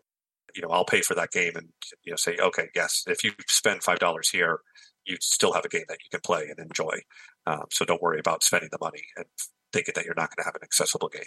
you 0.54 0.62
know, 0.62 0.70
I'll 0.70 0.84
pay 0.84 1.02
for 1.02 1.14
that 1.14 1.30
game 1.30 1.52
and, 1.56 1.68
you 2.04 2.12
know, 2.12 2.16
say, 2.16 2.36
okay, 2.38 2.68
yes, 2.74 3.04
if 3.06 3.24
you 3.24 3.32
spend 3.46 3.80
$5 3.82 4.30
here, 4.30 4.60
you 5.04 5.16
still 5.20 5.52
have 5.52 5.64
a 5.64 5.68
game 5.68 5.84
that 5.88 5.98
you 6.04 6.10
can 6.10 6.20
play 6.20 6.48
and 6.48 6.58
enjoy. 6.58 7.00
Um, 7.46 7.64
so 7.70 7.84
don't 7.84 8.02
worry 8.02 8.20
about 8.20 8.42
spending 8.42 8.68
the 8.70 8.78
money 8.80 9.04
and 9.16 9.26
thinking 9.72 9.92
that 9.96 10.04
you're 10.04 10.14
not 10.14 10.30
going 10.30 10.42
to 10.42 10.44
have 10.44 10.54
an 10.54 10.62
accessible 10.62 11.08
game. 11.08 11.22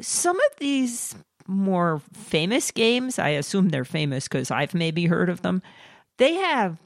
Some 0.00 0.36
of 0.36 0.56
these 0.58 1.16
more 1.46 2.02
famous 2.12 2.70
games, 2.70 3.18
I 3.18 3.30
assume 3.30 3.70
they're 3.70 3.84
famous 3.84 4.28
because 4.28 4.50
I've 4.50 4.74
maybe 4.74 5.06
heard 5.06 5.28
of 5.28 5.42
them, 5.42 5.62
they 6.18 6.34
have 6.34 6.78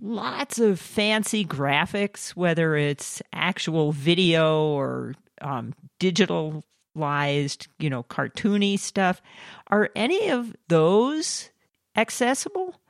lots 0.00 0.58
of 0.58 0.80
fancy 0.80 1.44
graphics, 1.44 2.30
whether 2.30 2.74
it's 2.76 3.22
actual 3.32 3.92
video 3.92 4.64
or 4.66 5.14
um, 5.40 5.74
digital 6.00 6.64
stylized, 6.96 7.68
you 7.78 7.90
know, 7.90 8.02
cartoony 8.04 8.78
stuff. 8.78 9.20
Are 9.68 9.90
any 9.94 10.30
of 10.30 10.54
those 10.68 11.50
accessible? 11.96 12.80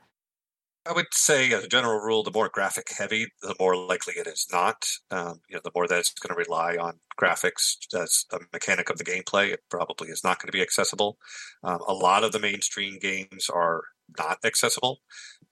I 0.89 0.93
would 0.93 1.07
say, 1.13 1.51
as 1.51 1.65
a 1.65 1.67
general 1.67 1.99
rule, 1.99 2.23
the 2.23 2.31
more 2.31 2.47
graphic 2.47 2.87
heavy, 2.97 3.27
the 3.41 3.55
more 3.59 3.75
likely 3.75 4.13
it 4.13 4.25
is 4.25 4.47
not. 4.49 4.87
Um, 5.11 5.41
you 5.49 5.55
know, 5.55 5.61
the 5.61 5.71
more 5.75 5.85
that 5.85 5.99
it's 5.99 6.13
going 6.13 6.33
to 6.33 6.49
rely 6.49 6.77
on 6.77 6.99
graphics 7.19 7.75
as 7.93 8.25
a 8.31 8.39
mechanic 8.53 8.89
of 8.89 8.97
the 8.97 9.03
gameplay, 9.03 9.51
it 9.51 9.63
probably 9.69 10.07
is 10.07 10.23
not 10.23 10.39
going 10.39 10.47
to 10.47 10.57
be 10.57 10.61
accessible. 10.61 11.17
Um, 11.61 11.79
a 11.85 11.93
lot 11.93 12.23
of 12.23 12.31
the 12.31 12.39
mainstream 12.39 12.99
games 12.99 13.49
are 13.53 13.81
not 14.17 14.37
accessible. 14.45 14.99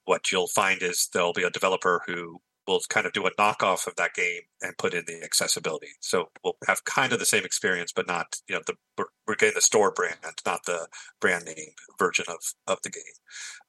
What 0.05 0.31
you'll 0.31 0.47
find 0.47 0.81
is 0.81 1.09
there'll 1.11 1.33
be 1.33 1.43
a 1.43 1.49
developer 1.49 2.01
who 2.07 2.39
we'll 2.67 2.81
kind 2.89 3.05
of 3.05 3.13
do 3.13 3.25
a 3.25 3.31
knockoff 3.31 3.87
of 3.87 3.95
that 3.97 4.13
game 4.13 4.41
and 4.61 4.77
put 4.77 4.93
in 4.93 5.03
the 5.05 5.23
accessibility. 5.23 5.89
So 6.01 6.29
we'll 6.43 6.57
have 6.67 6.83
kind 6.85 7.13
of 7.13 7.19
the 7.19 7.25
same 7.25 7.45
experience, 7.45 7.91
but 7.95 8.07
not 8.07 8.37
you 8.47 8.55
know 8.55 8.61
the 8.65 8.75
we're, 8.97 9.05
we're 9.27 9.35
getting 9.35 9.55
the 9.55 9.61
store 9.61 9.91
brand, 9.91 10.17
not 10.45 10.65
the 10.65 10.87
brand 11.19 11.45
name 11.45 11.73
version 11.99 12.25
of 12.27 12.39
of 12.67 12.79
the 12.83 12.89
game. 12.89 13.03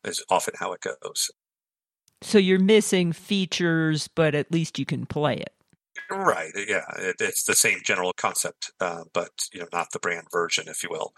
Is 0.05 0.25
often 0.31 0.55
how 0.59 0.73
it 0.73 0.81
goes. 0.81 1.31
So 2.23 2.39
you're 2.39 2.59
missing 2.59 3.13
features, 3.13 4.09
but 4.09 4.35
at 4.35 4.51
least 4.51 4.79
you 4.79 4.87
can 4.87 5.07
play 5.07 5.37
it. 5.37 5.53
Right. 6.11 6.53
Yeah. 6.55 6.85
It, 6.99 7.17
it's 7.21 7.45
the 7.45 7.55
same 7.55 7.79
general 7.85 8.13
concept, 8.17 8.73
uh, 8.81 9.05
but 9.13 9.31
you 9.53 9.61
know, 9.61 9.67
not 9.73 9.89
the 9.93 9.99
brand 9.99 10.27
version, 10.31 10.69
if 10.69 10.83
you 10.83 10.89
will. 10.91 11.13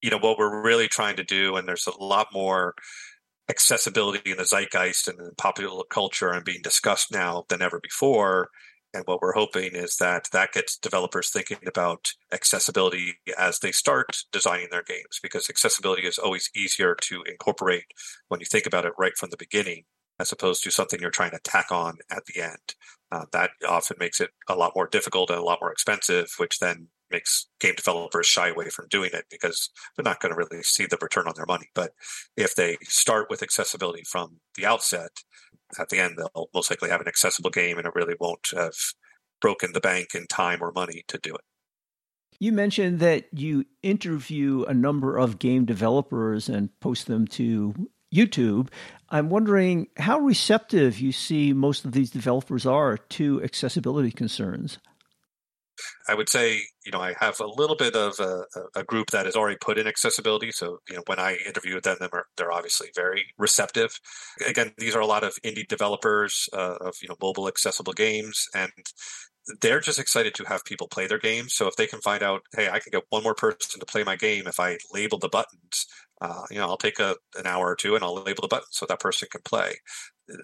You 0.00 0.10
know 0.10 0.18
what 0.18 0.38
we're 0.38 0.62
really 0.62 0.88
trying 0.88 1.16
to 1.16 1.24
do, 1.24 1.56
and 1.56 1.68
there's 1.68 1.86
a 1.86 2.02
lot 2.02 2.28
more 2.32 2.74
accessibility 3.48 4.30
in 4.30 4.36
the 4.36 4.44
zeitgeist 4.44 5.08
and 5.08 5.20
in 5.20 5.30
popular 5.36 5.84
culture 5.90 6.30
and 6.30 6.44
being 6.44 6.62
discussed 6.62 7.12
now 7.12 7.44
than 7.48 7.62
ever 7.62 7.80
before. 7.80 8.50
And 8.94 9.04
what 9.06 9.22
we're 9.22 9.32
hoping 9.32 9.74
is 9.74 9.96
that 9.96 10.28
that 10.32 10.52
gets 10.52 10.76
developers 10.76 11.30
thinking 11.30 11.58
about 11.66 12.12
accessibility 12.30 13.14
as 13.38 13.58
they 13.58 13.72
start 13.72 14.18
designing 14.32 14.68
their 14.70 14.82
games, 14.82 15.18
because 15.22 15.48
accessibility 15.48 16.06
is 16.06 16.18
always 16.18 16.50
easier 16.54 16.94
to 17.02 17.22
incorporate 17.22 17.86
when 18.28 18.40
you 18.40 18.46
think 18.46 18.66
about 18.66 18.84
it 18.84 18.92
right 18.98 19.16
from 19.16 19.30
the 19.30 19.38
beginning, 19.38 19.84
as 20.20 20.30
opposed 20.30 20.62
to 20.64 20.70
something 20.70 21.00
you're 21.00 21.10
trying 21.10 21.30
to 21.30 21.40
tack 21.42 21.72
on 21.72 21.98
at 22.10 22.26
the 22.26 22.42
end. 22.42 22.74
Uh, 23.10 23.24
that 23.32 23.50
often 23.66 23.96
makes 23.98 24.20
it 24.20 24.30
a 24.48 24.54
lot 24.54 24.72
more 24.76 24.86
difficult 24.86 25.30
and 25.30 25.38
a 25.38 25.42
lot 25.42 25.58
more 25.62 25.72
expensive, 25.72 26.30
which 26.36 26.58
then 26.58 26.88
makes 27.12 27.46
game 27.60 27.74
developers 27.76 28.26
shy 28.26 28.48
away 28.48 28.68
from 28.70 28.88
doing 28.88 29.10
it 29.12 29.26
because 29.30 29.70
they're 29.96 30.04
not 30.04 30.20
going 30.20 30.32
to 30.32 30.38
really 30.38 30.62
see 30.62 30.86
the 30.86 30.98
return 31.00 31.28
on 31.28 31.34
their 31.36 31.46
money. 31.46 31.66
But 31.74 31.92
if 32.36 32.54
they 32.54 32.78
start 32.82 33.28
with 33.30 33.42
accessibility 33.42 34.02
from 34.04 34.40
the 34.56 34.66
outset, 34.66 35.10
at 35.78 35.88
the 35.88 35.98
end 35.98 36.16
they'll 36.18 36.48
most 36.54 36.70
likely 36.70 36.90
have 36.90 37.00
an 37.00 37.08
accessible 37.08 37.50
game 37.50 37.78
and 37.78 37.86
it 37.86 37.94
really 37.94 38.14
won't 38.18 38.48
have 38.54 38.74
broken 39.40 39.72
the 39.72 39.80
bank 39.80 40.14
in 40.14 40.26
time 40.26 40.62
or 40.62 40.72
money 40.72 41.04
to 41.08 41.18
do 41.18 41.34
it. 41.34 41.42
You 42.38 42.52
mentioned 42.52 42.98
that 43.00 43.26
you 43.32 43.64
interview 43.82 44.64
a 44.64 44.74
number 44.74 45.16
of 45.16 45.38
game 45.38 45.64
developers 45.64 46.48
and 46.48 46.68
post 46.80 47.06
them 47.06 47.26
to 47.28 47.88
YouTube. 48.12 48.68
I'm 49.08 49.30
wondering 49.30 49.88
how 49.96 50.18
receptive 50.18 50.98
you 50.98 51.12
see 51.12 51.52
most 51.52 51.84
of 51.84 51.92
these 51.92 52.10
developers 52.10 52.66
are 52.66 52.96
to 52.96 53.42
accessibility 53.42 54.10
concerns. 54.10 54.78
I 56.08 56.14
would 56.14 56.28
say, 56.28 56.60
you 56.84 56.92
know, 56.92 57.00
I 57.00 57.14
have 57.20 57.40
a 57.40 57.46
little 57.46 57.76
bit 57.76 57.94
of 57.94 58.18
a, 58.18 58.44
a, 58.74 58.84
group 58.84 59.10
that 59.10 59.26
has 59.26 59.36
already 59.36 59.58
put 59.60 59.78
in 59.78 59.86
accessibility. 59.86 60.50
So, 60.50 60.78
you 60.88 60.96
know, 60.96 61.02
when 61.06 61.18
I 61.18 61.36
interview 61.46 61.74
with 61.74 61.84
them, 61.84 61.96
they're, 62.00 62.24
they're 62.36 62.52
obviously 62.52 62.88
very 62.94 63.24
receptive. 63.38 63.98
Again, 64.46 64.72
these 64.78 64.94
are 64.96 65.00
a 65.00 65.06
lot 65.06 65.24
of 65.24 65.34
indie 65.44 65.66
developers 65.66 66.48
uh, 66.52 66.76
of, 66.80 66.94
you 67.02 67.08
know, 67.08 67.16
mobile 67.20 67.48
accessible 67.48 67.92
games. 67.92 68.46
And 68.54 68.70
they're 69.60 69.80
just 69.80 69.98
excited 69.98 70.34
to 70.34 70.44
have 70.44 70.64
people 70.64 70.88
play 70.88 71.06
their 71.06 71.18
games. 71.18 71.54
So 71.54 71.66
if 71.66 71.76
they 71.76 71.86
can 71.86 72.00
find 72.00 72.22
out, 72.22 72.42
hey, 72.56 72.68
I 72.68 72.78
can 72.78 72.90
get 72.92 73.04
one 73.10 73.22
more 73.22 73.34
person 73.34 73.80
to 73.80 73.86
play 73.86 74.04
my 74.04 74.16
game 74.16 74.46
if 74.46 74.60
I 74.60 74.78
label 74.92 75.18
the 75.18 75.28
buttons, 75.28 75.86
uh, 76.20 76.44
you 76.50 76.58
know, 76.58 76.68
I'll 76.68 76.76
take 76.76 77.00
a, 77.00 77.16
an 77.36 77.46
hour 77.46 77.66
or 77.66 77.74
two 77.74 77.96
and 77.96 78.04
I'll 78.04 78.14
label 78.14 78.42
the 78.42 78.48
button 78.48 78.68
so 78.70 78.86
that 78.86 79.00
person 79.00 79.28
can 79.30 79.40
play. 79.42 79.74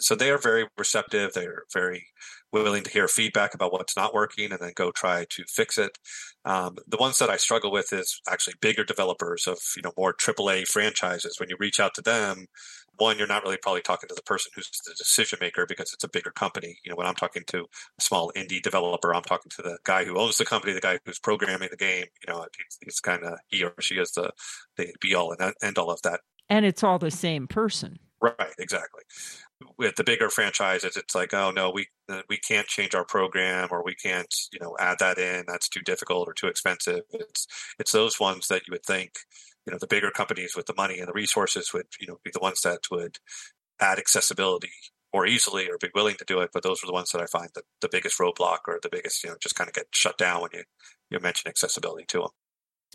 So 0.00 0.14
they 0.14 0.30
are 0.30 0.38
very 0.38 0.66
receptive. 0.76 1.32
They're 1.34 1.64
very 1.72 2.08
willing 2.52 2.82
to 2.82 2.90
hear 2.90 3.06
feedback 3.08 3.54
about 3.54 3.72
what's 3.72 3.96
not 3.96 4.14
working 4.14 4.50
and 4.50 4.60
then 4.60 4.72
go 4.74 4.90
try 4.90 5.26
to 5.28 5.44
fix 5.44 5.78
it. 5.78 5.98
Um, 6.44 6.76
the 6.86 6.96
ones 6.96 7.18
that 7.18 7.30
I 7.30 7.36
struggle 7.36 7.70
with 7.70 7.92
is 7.92 8.20
actually 8.28 8.54
bigger 8.60 8.84
developers 8.84 9.46
of 9.46 9.58
you 9.76 9.82
know 9.82 9.92
more 9.96 10.14
AAA 10.14 10.66
franchises. 10.66 11.36
When 11.38 11.48
you 11.48 11.56
reach 11.58 11.78
out 11.78 11.94
to 11.94 12.02
them, 12.02 12.46
one, 12.96 13.18
you're 13.18 13.26
not 13.26 13.44
really 13.44 13.58
probably 13.58 13.82
talking 13.82 14.08
to 14.08 14.14
the 14.14 14.22
person 14.22 14.50
who's 14.54 14.70
the 14.86 14.94
decision 14.96 15.38
maker 15.40 15.66
because 15.66 15.92
it's 15.92 16.04
a 16.04 16.08
bigger 16.08 16.30
company. 16.30 16.78
You 16.84 16.90
know, 16.90 16.96
when 16.96 17.06
I'm 17.06 17.14
talking 17.14 17.44
to 17.48 17.60
a 17.60 18.02
small 18.02 18.32
indie 18.34 18.62
developer, 18.62 19.14
I'm 19.14 19.22
talking 19.22 19.50
to 19.56 19.62
the 19.62 19.78
guy 19.84 20.04
who 20.04 20.18
owns 20.18 20.38
the 20.38 20.44
company, 20.44 20.72
the 20.72 20.80
guy 20.80 20.98
who's 21.04 21.18
programming 21.18 21.68
the 21.70 21.76
game. 21.76 22.06
You 22.26 22.32
know, 22.32 22.46
he's, 22.56 22.78
he's 22.82 23.00
kind 23.00 23.24
of 23.24 23.38
he 23.48 23.62
or 23.62 23.74
she 23.80 23.96
is 23.96 24.12
the 24.12 24.30
the 24.76 24.92
be 25.00 25.14
all 25.14 25.32
and 25.38 25.54
end 25.62 25.78
all 25.78 25.90
of 25.90 26.02
that. 26.02 26.20
And 26.48 26.64
it's 26.64 26.82
all 26.82 26.98
the 26.98 27.10
same 27.10 27.46
person. 27.46 27.98
Right, 28.20 28.54
exactly 28.58 29.02
with 29.76 29.96
the 29.96 30.04
bigger 30.04 30.30
franchises, 30.30 30.96
it's 30.96 31.14
like, 31.14 31.34
oh 31.34 31.50
no, 31.50 31.70
we 31.70 31.88
uh, 32.08 32.22
we 32.28 32.38
can't 32.38 32.66
change 32.66 32.94
our 32.94 33.04
program, 33.04 33.68
or 33.70 33.82
we 33.84 33.94
can't, 33.94 34.32
you 34.52 34.58
know, 34.60 34.76
add 34.78 34.98
that 35.00 35.18
in. 35.18 35.44
That's 35.46 35.68
too 35.68 35.80
difficult 35.80 36.28
or 36.28 36.32
too 36.32 36.46
expensive. 36.46 37.02
It's 37.10 37.46
it's 37.78 37.92
those 37.92 38.20
ones 38.20 38.48
that 38.48 38.66
you 38.66 38.72
would 38.72 38.84
think, 38.84 39.12
you 39.66 39.72
know, 39.72 39.78
the 39.78 39.86
bigger 39.86 40.10
companies 40.10 40.54
with 40.56 40.66
the 40.66 40.74
money 40.76 40.98
and 40.98 41.08
the 41.08 41.12
resources 41.12 41.72
would, 41.72 41.86
you 42.00 42.06
know, 42.06 42.18
be 42.24 42.30
the 42.32 42.40
ones 42.40 42.60
that 42.62 42.80
would 42.90 43.18
add 43.80 43.98
accessibility 43.98 44.72
more 45.12 45.26
easily 45.26 45.68
or 45.68 45.78
be 45.78 45.88
willing 45.94 46.16
to 46.16 46.24
do 46.26 46.40
it. 46.40 46.50
But 46.52 46.62
those 46.62 46.82
are 46.82 46.86
the 46.86 46.92
ones 46.92 47.10
that 47.12 47.22
I 47.22 47.26
find 47.26 47.48
the, 47.54 47.62
the 47.80 47.88
biggest 47.90 48.18
roadblock 48.18 48.58
or 48.66 48.78
the 48.82 48.90
biggest, 48.90 49.24
you 49.24 49.30
know, 49.30 49.36
just 49.40 49.54
kind 49.54 49.68
of 49.68 49.74
get 49.74 49.86
shut 49.92 50.18
down 50.18 50.42
when 50.42 50.50
you 50.52 50.62
you 51.10 51.18
mention 51.20 51.48
accessibility 51.48 52.04
to 52.08 52.18
them 52.18 52.30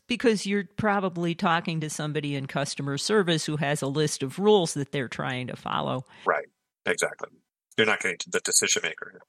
because 0.07 0.45
you're 0.45 0.67
probably 0.75 1.33
talking 1.35 1.79
to 1.79 1.89
somebody 1.89 2.35
in 2.35 2.45
customer 2.45 2.97
service 2.97 3.45
who 3.45 3.57
has 3.57 3.81
a 3.81 3.87
list 3.87 4.23
of 4.23 4.39
rules 4.39 4.73
that 4.73 4.91
they're 4.91 5.07
trying 5.07 5.47
to 5.47 5.55
follow. 5.55 6.05
Right. 6.25 6.45
Exactly. 6.85 7.29
You're 7.77 7.87
not 7.87 8.01
getting 8.01 8.17
to 8.19 8.29
the 8.29 8.39
decision 8.39 8.81
maker. 8.83 9.21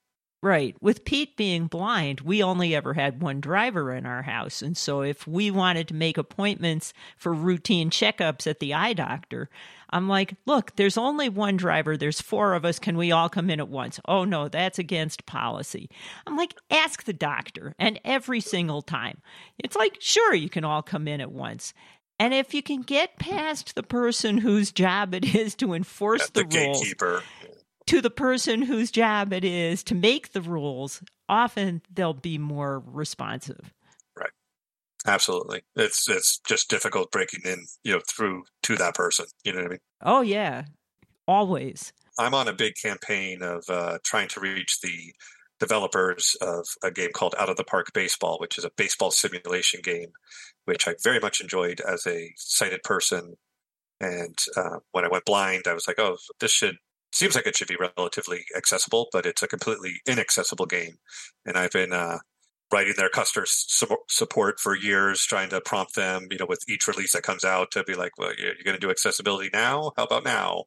Right. 0.42 0.76
With 0.82 1.06
Pete 1.06 1.38
being 1.38 1.68
blind, 1.68 2.20
we 2.20 2.42
only 2.42 2.74
ever 2.74 2.92
had 2.92 3.22
one 3.22 3.40
driver 3.40 3.94
in 3.94 4.04
our 4.04 4.20
house. 4.20 4.60
And 4.60 4.76
so 4.76 5.00
if 5.00 5.26
we 5.26 5.50
wanted 5.50 5.88
to 5.88 5.94
make 5.94 6.18
appointments 6.18 6.92
for 7.16 7.32
routine 7.32 7.88
checkups 7.88 8.46
at 8.46 8.60
the 8.60 8.74
eye 8.74 8.92
doctor, 8.92 9.48
I'm 9.88 10.06
like, 10.06 10.34
look, 10.44 10.76
there's 10.76 10.98
only 10.98 11.30
one 11.30 11.56
driver. 11.56 11.96
There's 11.96 12.20
four 12.20 12.52
of 12.52 12.66
us. 12.66 12.78
Can 12.78 12.98
we 12.98 13.10
all 13.10 13.30
come 13.30 13.48
in 13.48 13.58
at 13.58 13.70
once? 13.70 13.98
Oh, 14.06 14.24
no, 14.24 14.48
that's 14.48 14.78
against 14.78 15.24
policy. 15.24 15.88
I'm 16.26 16.36
like, 16.36 16.54
ask 16.70 17.04
the 17.04 17.14
doctor. 17.14 17.74
And 17.78 17.98
every 18.04 18.40
single 18.40 18.82
time, 18.82 19.22
it's 19.58 19.76
like, 19.76 19.96
sure, 19.98 20.34
you 20.34 20.50
can 20.50 20.64
all 20.64 20.82
come 20.82 21.08
in 21.08 21.22
at 21.22 21.32
once. 21.32 21.72
And 22.24 22.32
if 22.32 22.54
you 22.54 22.62
can 22.62 22.80
get 22.80 23.18
past 23.18 23.74
the 23.74 23.82
person 23.82 24.38
whose 24.38 24.72
job 24.72 25.12
it 25.12 25.34
is 25.34 25.54
to 25.56 25.74
enforce 25.74 26.30
the, 26.30 26.42
the, 26.42 26.58
rules, 26.58 26.80
gatekeeper. 26.80 27.22
to 27.86 28.00
the 28.00 28.08
person 28.08 28.62
whose 28.62 28.90
job 28.90 29.30
it 29.34 29.44
is 29.44 29.84
to 29.84 29.94
make 29.94 30.32
the 30.32 30.40
rules, 30.40 31.02
often 31.28 31.82
they'll 31.92 32.14
be 32.14 32.38
more 32.38 32.82
responsive. 32.86 33.74
Right. 34.16 34.30
Absolutely. 35.06 35.64
It's 35.76 36.08
it's 36.08 36.40
just 36.48 36.70
difficult 36.70 37.12
breaking 37.12 37.42
in, 37.44 37.66
you 37.82 37.92
know, 37.92 38.00
through 38.08 38.44
to 38.62 38.76
that 38.76 38.94
person. 38.94 39.26
You 39.44 39.52
know 39.52 39.58
what 39.58 39.66
I 39.66 39.70
mean? 39.72 39.80
Oh 40.00 40.20
yeah. 40.22 40.64
Always. 41.28 41.92
I'm 42.18 42.32
on 42.32 42.48
a 42.48 42.54
big 42.54 42.72
campaign 42.82 43.42
of 43.42 43.64
uh, 43.68 43.98
trying 44.02 44.28
to 44.28 44.40
reach 44.40 44.80
the 44.80 45.12
developers 45.60 46.36
of 46.40 46.66
a 46.82 46.90
game 46.90 47.10
called 47.12 47.34
Out 47.38 47.48
of 47.48 47.56
the 47.56 47.64
Park 47.64 47.92
Baseball, 47.94 48.38
which 48.40 48.58
is 48.58 48.64
a 48.64 48.70
baseball 48.76 49.10
simulation 49.10 49.80
game, 49.82 50.12
which 50.64 50.88
I 50.88 50.94
very 51.02 51.20
much 51.20 51.40
enjoyed 51.40 51.80
as 51.80 52.06
a 52.06 52.32
sighted 52.36 52.82
person. 52.82 53.34
And 54.00 54.36
uh, 54.56 54.78
when 54.92 55.04
I 55.04 55.08
went 55.08 55.24
blind, 55.24 55.62
I 55.66 55.74
was 55.74 55.86
like, 55.86 55.98
oh, 55.98 56.16
this 56.40 56.50
should 56.50 56.76
seems 57.12 57.36
like 57.36 57.46
it 57.46 57.56
should 57.56 57.68
be 57.68 57.76
relatively 57.96 58.44
accessible, 58.56 59.08
but 59.12 59.24
it's 59.24 59.42
a 59.42 59.48
completely 59.48 60.00
inaccessible 60.06 60.66
game. 60.66 60.96
And 61.46 61.56
I've 61.56 61.70
been 61.70 61.92
uh, 61.92 62.18
writing 62.72 62.94
their 62.96 63.08
customer 63.08 63.46
support 64.08 64.58
for 64.58 64.76
years, 64.76 65.22
trying 65.24 65.50
to 65.50 65.60
prompt 65.60 65.94
them, 65.94 66.26
you 66.30 66.38
know, 66.38 66.46
with 66.46 66.64
each 66.68 66.88
release 66.88 67.12
that 67.12 67.22
comes 67.22 67.44
out 67.44 67.70
to 67.70 67.84
be 67.84 67.94
like, 67.94 68.12
well, 68.18 68.32
you're 68.36 68.54
going 68.64 68.74
to 68.74 68.80
do 68.80 68.90
accessibility 68.90 69.50
now. 69.52 69.92
How 69.96 70.04
about 70.04 70.24
now? 70.24 70.64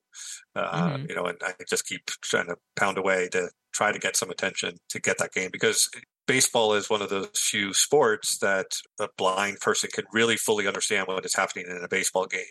Uh, 0.55 0.91
mm-hmm. 0.91 1.05
You 1.09 1.15
know, 1.15 1.25
and 1.25 1.37
I 1.43 1.53
just 1.69 1.85
keep 1.85 2.05
trying 2.21 2.47
to 2.47 2.55
pound 2.75 2.97
away 2.97 3.29
to 3.29 3.49
try 3.73 3.91
to 3.91 3.99
get 3.99 4.15
some 4.15 4.29
attention 4.29 4.77
to 4.89 4.99
get 4.99 5.17
that 5.17 5.33
game 5.33 5.49
because 5.51 5.89
baseball 6.27 6.73
is 6.73 6.89
one 6.89 7.01
of 7.01 7.09
those 7.09 7.29
few 7.35 7.73
sports 7.73 8.37
that 8.39 8.77
a 8.99 9.07
blind 9.17 9.59
person 9.59 9.89
can 9.93 10.05
really 10.11 10.37
fully 10.37 10.67
understand 10.67 11.07
what 11.07 11.25
is 11.25 11.35
happening 11.35 11.65
in 11.69 11.83
a 11.83 11.87
baseball 11.87 12.25
game 12.25 12.41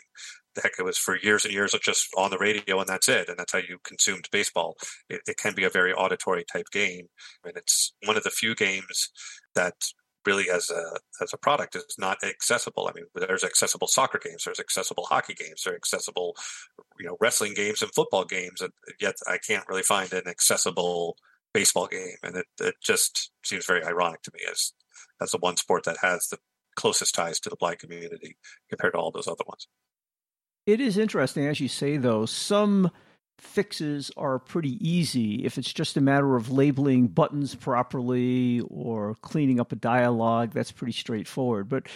heck, 0.62 0.72
it 0.78 0.84
was 0.84 0.98
for 0.98 1.16
years 1.16 1.44
and 1.44 1.54
years 1.54 1.74
just 1.82 2.08
on 2.16 2.30
the 2.30 2.38
radio 2.38 2.80
and 2.80 2.88
that's 2.88 3.08
it. 3.08 3.28
And 3.28 3.38
that's 3.38 3.52
how 3.52 3.58
you 3.58 3.78
consumed 3.84 4.28
baseball. 4.30 4.76
It, 5.08 5.20
it 5.26 5.36
can 5.36 5.54
be 5.54 5.64
a 5.64 5.70
very 5.70 5.92
auditory 5.92 6.44
type 6.44 6.70
game. 6.72 7.06
And 7.44 7.56
it's 7.56 7.92
one 8.04 8.16
of 8.16 8.24
the 8.24 8.30
few 8.30 8.54
games 8.54 9.10
that 9.54 9.74
really 10.26 10.50
as 10.50 10.70
a 10.70 10.98
as 11.22 11.32
a 11.32 11.38
product 11.38 11.76
is 11.76 11.84
not 11.98 12.18
accessible. 12.24 12.88
I 12.88 12.92
mean, 12.94 13.06
there's 13.14 13.44
accessible 13.44 13.86
soccer 13.86 14.18
games, 14.22 14.44
there's 14.44 14.60
accessible 14.60 15.04
hockey 15.04 15.34
games, 15.34 15.62
there's 15.64 15.76
accessible, 15.76 16.36
you 16.98 17.06
know, 17.06 17.16
wrestling 17.20 17.54
games 17.54 17.80
and 17.80 17.94
football 17.94 18.24
games, 18.24 18.60
and 18.60 18.72
yet 19.00 19.14
I 19.28 19.38
can't 19.38 19.66
really 19.68 19.84
find 19.84 20.12
an 20.12 20.26
accessible 20.26 21.16
baseball 21.54 21.86
game, 21.86 22.16
and 22.22 22.36
it, 22.36 22.46
it 22.60 22.74
just 22.82 23.30
seems 23.44 23.64
very 23.64 23.84
ironic 23.84 24.22
to 24.22 24.32
me 24.34 24.40
as 24.50 24.72
as 25.22 25.30
the 25.30 25.38
one 25.38 25.56
sport 25.56 25.84
that 25.84 25.98
has 26.02 26.26
the 26.26 26.38
closest 26.74 27.14
ties 27.14 27.40
to 27.40 27.48
the 27.48 27.56
blind 27.56 27.78
community 27.78 28.36
compared 28.68 28.92
to 28.92 28.98
all 28.98 29.10
those 29.10 29.28
other 29.28 29.44
ones. 29.46 29.68
It 30.66 30.80
is 30.80 30.98
interesting, 30.98 31.46
as 31.46 31.60
you 31.60 31.68
say, 31.68 31.96
though, 31.96 32.26
some 32.26 32.90
fixes 33.38 34.10
are 34.16 34.40
pretty 34.40 34.76
easy 34.86 35.44
if 35.44 35.58
it's 35.58 35.72
just 35.72 35.96
a 35.96 36.00
matter 36.00 36.34
of 36.34 36.50
labeling 36.50 37.06
buttons 37.06 37.54
properly 37.54 38.60
or 38.68 39.14
cleaning 39.22 39.60
up 39.60 39.70
a 39.70 39.76
dialogue. 39.76 40.52
That's 40.52 40.72
pretty 40.72 40.92
straightforward. 40.92 41.68
But 41.68 41.86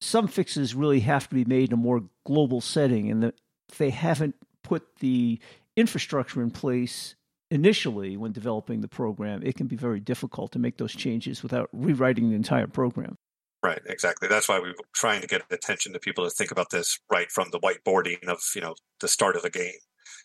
some 0.00 0.28
fixes 0.28 0.74
really 0.74 1.00
have 1.00 1.28
to 1.28 1.34
be 1.34 1.44
made 1.44 1.68
in 1.68 1.74
a 1.74 1.76
more 1.76 2.04
global 2.24 2.62
setting 2.62 3.10
and 3.10 3.24
if 3.24 3.78
they 3.78 3.90
haven't 3.90 4.34
put 4.62 4.96
the 5.00 5.38
infrastructure 5.76 6.42
in 6.42 6.50
place 6.50 7.14
initially 7.50 8.16
when 8.16 8.32
developing 8.32 8.80
the 8.80 8.88
program. 8.88 9.42
It 9.42 9.56
can 9.56 9.66
be 9.66 9.76
very 9.76 10.00
difficult 10.00 10.52
to 10.52 10.58
make 10.58 10.78
those 10.78 10.94
changes 10.94 11.42
without 11.42 11.68
rewriting 11.72 12.30
the 12.30 12.36
entire 12.36 12.66
program 12.66 13.18
Right, 13.62 13.82
exactly. 13.86 14.26
That's 14.26 14.48
why 14.48 14.58
we're 14.58 14.74
trying 14.94 15.20
to 15.20 15.26
get 15.26 15.42
attention 15.50 15.92
to 15.92 15.98
people 15.98 16.24
to 16.24 16.30
think 16.30 16.50
about 16.50 16.70
this 16.70 16.98
right 17.12 17.30
from 17.30 17.50
the 17.50 17.60
whiteboarding 17.60 18.24
of, 18.26 18.40
you 18.54 18.62
know, 18.62 18.74
the 19.00 19.08
start 19.08 19.36
of 19.36 19.42
the 19.42 19.50
game. 19.50 19.74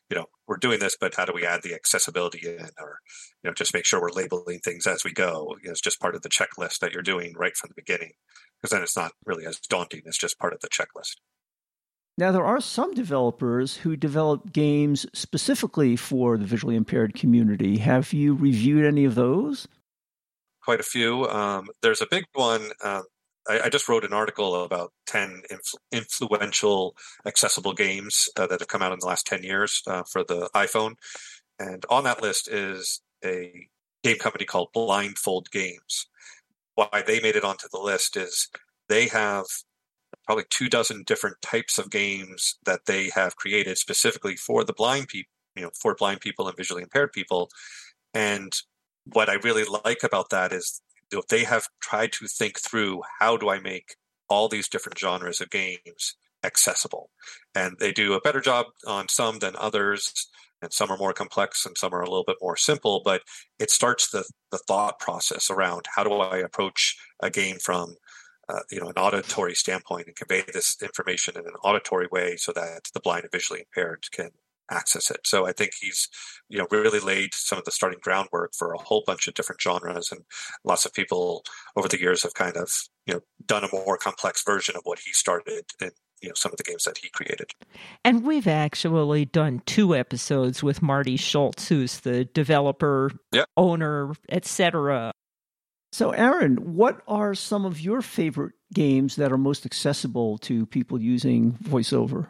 You 0.09 0.17
know, 0.17 0.25
we're 0.47 0.57
doing 0.57 0.79
this, 0.79 0.95
but 0.99 1.15
how 1.15 1.25
do 1.25 1.33
we 1.33 1.45
add 1.45 1.61
the 1.63 1.73
accessibility 1.73 2.47
in 2.47 2.69
or, 2.79 2.99
you 3.43 3.49
know, 3.49 3.53
just 3.53 3.73
make 3.73 3.85
sure 3.85 3.99
we're 3.99 4.11
labeling 4.11 4.59
things 4.59 4.87
as 4.87 5.03
we 5.03 5.11
go? 5.11 5.55
You 5.61 5.67
know, 5.67 5.71
it's 5.71 5.81
just 5.81 5.99
part 5.99 6.15
of 6.15 6.21
the 6.21 6.29
checklist 6.29 6.79
that 6.79 6.93
you're 6.93 7.01
doing 7.01 7.33
right 7.35 7.57
from 7.57 7.69
the 7.69 7.81
beginning. 7.81 8.13
Because 8.61 8.71
then 8.71 8.83
it's 8.83 8.95
not 8.95 9.11
really 9.25 9.45
as 9.45 9.59
daunting. 9.59 10.03
It's 10.05 10.17
just 10.17 10.39
part 10.39 10.53
of 10.53 10.61
the 10.61 10.69
checklist. 10.69 11.15
Now, 12.17 12.31
there 12.31 12.45
are 12.45 12.61
some 12.61 12.93
developers 12.93 13.75
who 13.75 13.97
develop 13.97 14.53
games 14.53 15.05
specifically 15.13 15.97
for 15.97 16.37
the 16.37 16.45
visually 16.45 16.77
impaired 16.77 17.13
community. 17.13 17.79
Have 17.79 18.13
you 18.13 18.33
reviewed 18.33 18.85
any 18.85 19.03
of 19.03 19.15
those? 19.15 19.67
Quite 20.63 20.79
a 20.79 20.83
few. 20.83 21.27
Um, 21.27 21.67
there's 21.81 22.01
a 22.01 22.07
big 22.09 22.23
one 22.33 22.71
um, 22.81 23.03
I, 23.47 23.61
I, 23.65 23.69
just 23.69 23.87
wrote 23.87 24.03
an 24.03 24.13
article 24.13 24.63
about 24.63 24.91
10 25.07 25.43
influ- 25.51 25.79
influential 25.91 26.95
accessible 27.25 27.73
games 27.73 28.29
uh, 28.37 28.47
that 28.47 28.59
have 28.59 28.67
come 28.67 28.81
out 28.81 28.91
in 28.91 28.99
the 28.99 29.07
last 29.07 29.25
10 29.27 29.43
years 29.43 29.81
uh, 29.87 30.03
for 30.03 30.23
the 30.23 30.49
iPhone. 30.55 30.95
And 31.59 31.85
on 31.89 32.03
that 32.03 32.21
list 32.21 32.47
is 32.47 33.01
a 33.23 33.67
game 34.03 34.17
company 34.17 34.45
called 34.45 34.69
Blindfold 34.73 35.51
Games. 35.51 36.07
Why 36.75 37.03
they 37.05 37.21
made 37.21 37.35
it 37.35 37.45
onto 37.45 37.67
the 37.71 37.79
list 37.79 38.17
is 38.17 38.49
they 38.89 39.07
have 39.07 39.45
probably 40.25 40.45
two 40.49 40.69
dozen 40.69 41.03
different 41.03 41.41
types 41.41 41.77
of 41.77 41.89
games 41.89 42.57
that 42.65 42.85
they 42.85 43.09
have 43.09 43.35
created 43.35 43.77
specifically 43.77 44.35
for 44.35 44.63
the 44.63 44.73
blind 44.73 45.07
people, 45.07 45.31
you 45.55 45.63
know, 45.63 45.71
for 45.79 45.95
blind 45.95 46.21
people 46.21 46.47
and 46.47 46.57
visually 46.57 46.83
impaired 46.83 47.13
people. 47.13 47.49
And 48.13 48.53
what 49.05 49.29
I 49.29 49.35
really 49.35 49.65
like 49.85 50.03
about 50.03 50.29
that 50.31 50.51
is 50.51 50.81
they 51.29 51.43
have 51.43 51.67
tried 51.81 52.11
to 52.13 52.27
think 52.27 52.59
through 52.59 53.01
how 53.19 53.37
do 53.37 53.49
I 53.49 53.59
make 53.59 53.95
all 54.27 54.49
these 54.49 54.67
different 54.67 54.97
genres 54.97 55.41
of 55.41 55.49
games 55.49 56.15
accessible, 56.43 57.09
and 57.53 57.77
they 57.79 57.91
do 57.91 58.13
a 58.13 58.21
better 58.21 58.41
job 58.41 58.67
on 58.87 59.07
some 59.07 59.39
than 59.39 59.55
others. 59.55 60.27
And 60.61 60.71
some 60.71 60.89
are 60.89 60.97
more 60.97 61.13
complex 61.13 61.65
and 61.65 61.77
some 61.77 61.93
are 61.93 62.01
a 62.01 62.09
little 62.09 62.23
bit 62.23 62.37
more 62.41 62.55
simple, 62.55 63.01
but 63.03 63.21
it 63.59 63.69
starts 63.69 64.09
the, 64.09 64.23
the 64.51 64.57
thought 64.57 64.99
process 64.99 65.51
around 65.51 65.85
how 65.93 66.03
do 66.03 66.13
I 66.13 66.37
approach 66.37 66.97
a 67.21 67.29
game 67.29 67.57
from 67.57 67.97
uh, 68.47 68.59
you 68.71 68.79
know 68.79 68.87
an 68.87 68.97
auditory 68.97 69.55
standpoint 69.55 70.07
and 70.07 70.15
convey 70.15 70.43
this 70.53 70.77
information 70.81 71.35
in 71.37 71.45
an 71.45 71.55
auditory 71.63 72.07
way 72.11 72.35
so 72.37 72.51
that 72.53 72.89
the 72.93 72.99
blind 72.99 73.23
and 73.23 73.31
visually 73.31 73.61
impaired 73.61 74.05
can 74.11 74.29
access 74.71 75.11
it. 75.11 75.21
So 75.25 75.45
I 75.45 75.51
think 75.51 75.71
he's, 75.79 76.09
you 76.49 76.57
know, 76.57 76.67
really 76.71 76.99
laid 76.99 77.33
some 77.33 77.57
of 77.57 77.65
the 77.65 77.71
starting 77.71 77.99
groundwork 78.01 78.53
for 78.57 78.73
a 78.73 78.77
whole 78.77 79.03
bunch 79.05 79.27
of 79.27 79.33
different 79.33 79.61
genres, 79.61 80.11
and 80.11 80.21
lots 80.63 80.85
of 80.85 80.93
people 80.93 81.43
over 81.75 81.87
the 81.87 81.99
years 81.99 82.23
have 82.23 82.33
kind 82.33 82.57
of, 82.57 82.71
you 83.05 83.15
know, 83.15 83.21
done 83.45 83.63
a 83.63 83.69
more 83.71 83.97
complex 83.97 84.43
version 84.43 84.75
of 84.75 84.81
what 84.83 84.99
he 84.99 85.11
started 85.11 85.65
in 85.81 85.91
you 86.21 86.29
know 86.29 86.33
some 86.35 86.51
of 86.51 86.57
the 86.57 86.63
games 86.63 86.85
that 86.85 86.97
he 86.97 87.09
created. 87.09 87.51
And 88.03 88.23
we've 88.23 88.47
actually 88.47 89.25
done 89.25 89.61
two 89.65 89.95
episodes 89.95 90.63
with 90.63 90.81
Marty 90.81 91.17
Schultz, 91.17 91.67
who's 91.67 91.99
the 91.99 92.25
developer, 92.25 93.11
yep. 93.31 93.47
owner, 93.57 94.13
etc. 94.29 95.11
So, 95.91 96.11
Aaron, 96.11 96.75
what 96.75 97.01
are 97.07 97.33
some 97.35 97.63
of 97.63 97.79
your 97.79 98.01
favorite 98.01 98.53
games 98.73 99.15
that 99.15 99.31
are 99.31 99.37
most 99.37 99.65
accessible 99.65 100.37
to 100.39 100.65
people 100.65 101.01
using 101.01 101.53
VoiceOver? 101.53 102.27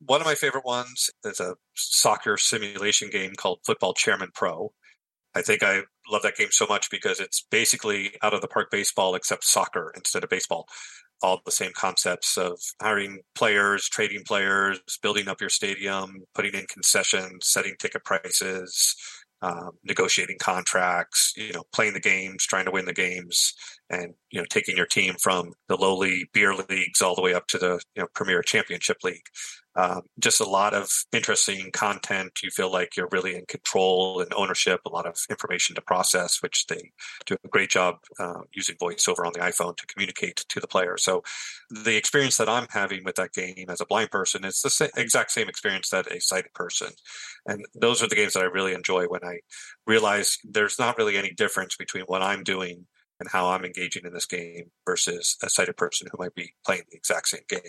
One 0.00 0.20
of 0.20 0.26
my 0.26 0.34
favorite 0.34 0.64
ones 0.64 1.10
is 1.24 1.40
a 1.40 1.56
soccer 1.74 2.36
simulation 2.36 3.10
game 3.10 3.32
called 3.36 3.60
Football 3.64 3.94
Chairman 3.94 4.30
Pro. 4.34 4.72
I 5.34 5.42
think 5.42 5.62
I 5.62 5.82
love 6.10 6.22
that 6.22 6.36
game 6.36 6.48
so 6.50 6.66
much 6.66 6.90
because 6.90 7.20
it's 7.20 7.44
basically 7.50 8.12
out 8.22 8.34
of 8.34 8.40
the 8.40 8.48
park 8.48 8.70
baseball 8.70 9.14
except 9.14 9.44
soccer 9.44 9.92
instead 9.94 10.24
of 10.24 10.30
baseball. 10.30 10.66
All 11.22 11.40
the 11.44 11.52
same 11.52 11.72
concepts 11.74 12.36
of 12.36 12.60
hiring 12.80 13.20
players, 13.34 13.88
trading 13.88 14.22
players, 14.24 14.80
building 15.02 15.28
up 15.28 15.40
your 15.40 15.50
stadium, 15.50 16.22
putting 16.34 16.54
in 16.54 16.66
concessions, 16.66 17.48
setting 17.48 17.74
ticket 17.78 18.04
prices, 18.04 18.94
um, 19.42 19.70
negotiating 19.84 20.38
contracts, 20.40 21.32
you 21.36 21.52
know, 21.52 21.62
playing 21.72 21.94
the 21.94 22.00
games, 22.00 22.44
trying 22.44 22.64
to 22.64 22.70
win 22.70 22.86
the 22.86 22.92
games, 22.92 23.54
and 23.90 24.14
you 24.30 24.40
know, 24.40 24.46
taking 24.50 24.76
your 24.76 24.86
team 24.86 25.14
from 25.22 25.52
the 25.68 25.76
lowly 25.76 26.28
beer 26.32 26.54
leagues 26.54 27.02
all 27.02 27.14
the 27.14 27.22
way 27.22 27.34
up 27.34 27.46
to 27.48 27.58
the 27.58 27.80
you 27.94 28.02
know 28.02 28.08
premier 28.14 28.42
championship 28.42 28.98
league. 29.04 29.26
Um, 29.78 30.02
just 30.18 30.40
a 30.40 30.44
lot 30.48 30.74
of 30.74 30.90
interesting 31.12 31.70
content. 31.70 32.40
You 32.42 32.50
feel 32.50 32.70
like 32.72 32.96
you're 32.96 33.08
really 33.12 33.36
in 33.36 33.46
control 33.46 34.20
and 34.20 34.32
ownership. 34.34 34.80
A 34.84 34.90
lot 34.90 35.06
of 35.06 35.16
information 35.30 35.76
to 35.76 35.80
process, 35.80 36.42
which 36.42 36.66
they 36.66 36.90
do 37.26 37.36
a 37.44 37.48
great 37.48 37.70
job 37.70 37.94
uh, 38.18 38.40
using 38.52 38.74
voiceover 38.76 39.24
on 39.24 39.32
the 39.34 39.38
iPhone 39.38 39.76
to 39.76 39.86
communicate 39.86 40.44
to 40.48 40.58
the 40.58 40.66
player. 40.66 40.96
So 40.96 41.22
the 41.70 41.96
experience 41.96 42.38
that 42.38 42.48
I'm 42.48 42.66
having 42.70 43.04
with 43.04 43.14
that 43.14 43.32
game 43.32 43.66
as 43.68 43.80
a 43.80 43.86
blind 43.86 44.10
person 44.10 44.44
is 44.44 44.60
the 44.62 44.70
sa- 44.70 44.88
exact 44.96 45.30
same 45.30 45.48
experience 45.48 45.90
that 45.90 46.10
a 46.10 46.20
sighted 46.20 46.52
person. 46.54 46.88
And 47.46 47.64
those 47.80 48.02
are 48.02 48.08
the 48.08 48.16
games 48.16 48.32
that 48.32 48.42
I 48.42 48.46
really 48.46 48.74
enjoy 48.74 49.04
when 49.04 49.24
I 49.24 49.38
realize 49.86 50.38
there's 50.42 50.80
not 50.80 50.98
really 50.98 51.16
any 51.16 51.30
difference 51.30 51.76
between 51.76 52.02
what 52.04 52.20
I'm 52.20 52.42
doing 52.42 52.86
and 53.20 53.28
how 53.28 53.48
I'm 53.48 53.64
engaging 53.64 54.04
in 54.04 54.12
this 54.12 54.26
game 54.26 54.70
versus 54.84 55.36
a 55.42 55.48
sighted 55.48 55.76
person 55.76 56.08
who 56.10 56.18
might 56.18 56.34
be 56.34 56.52
playing 56.66 56.82
the 56.90 56.96
exact 56.96 57.28
same 57.28 57.42
game. 57.48 57.60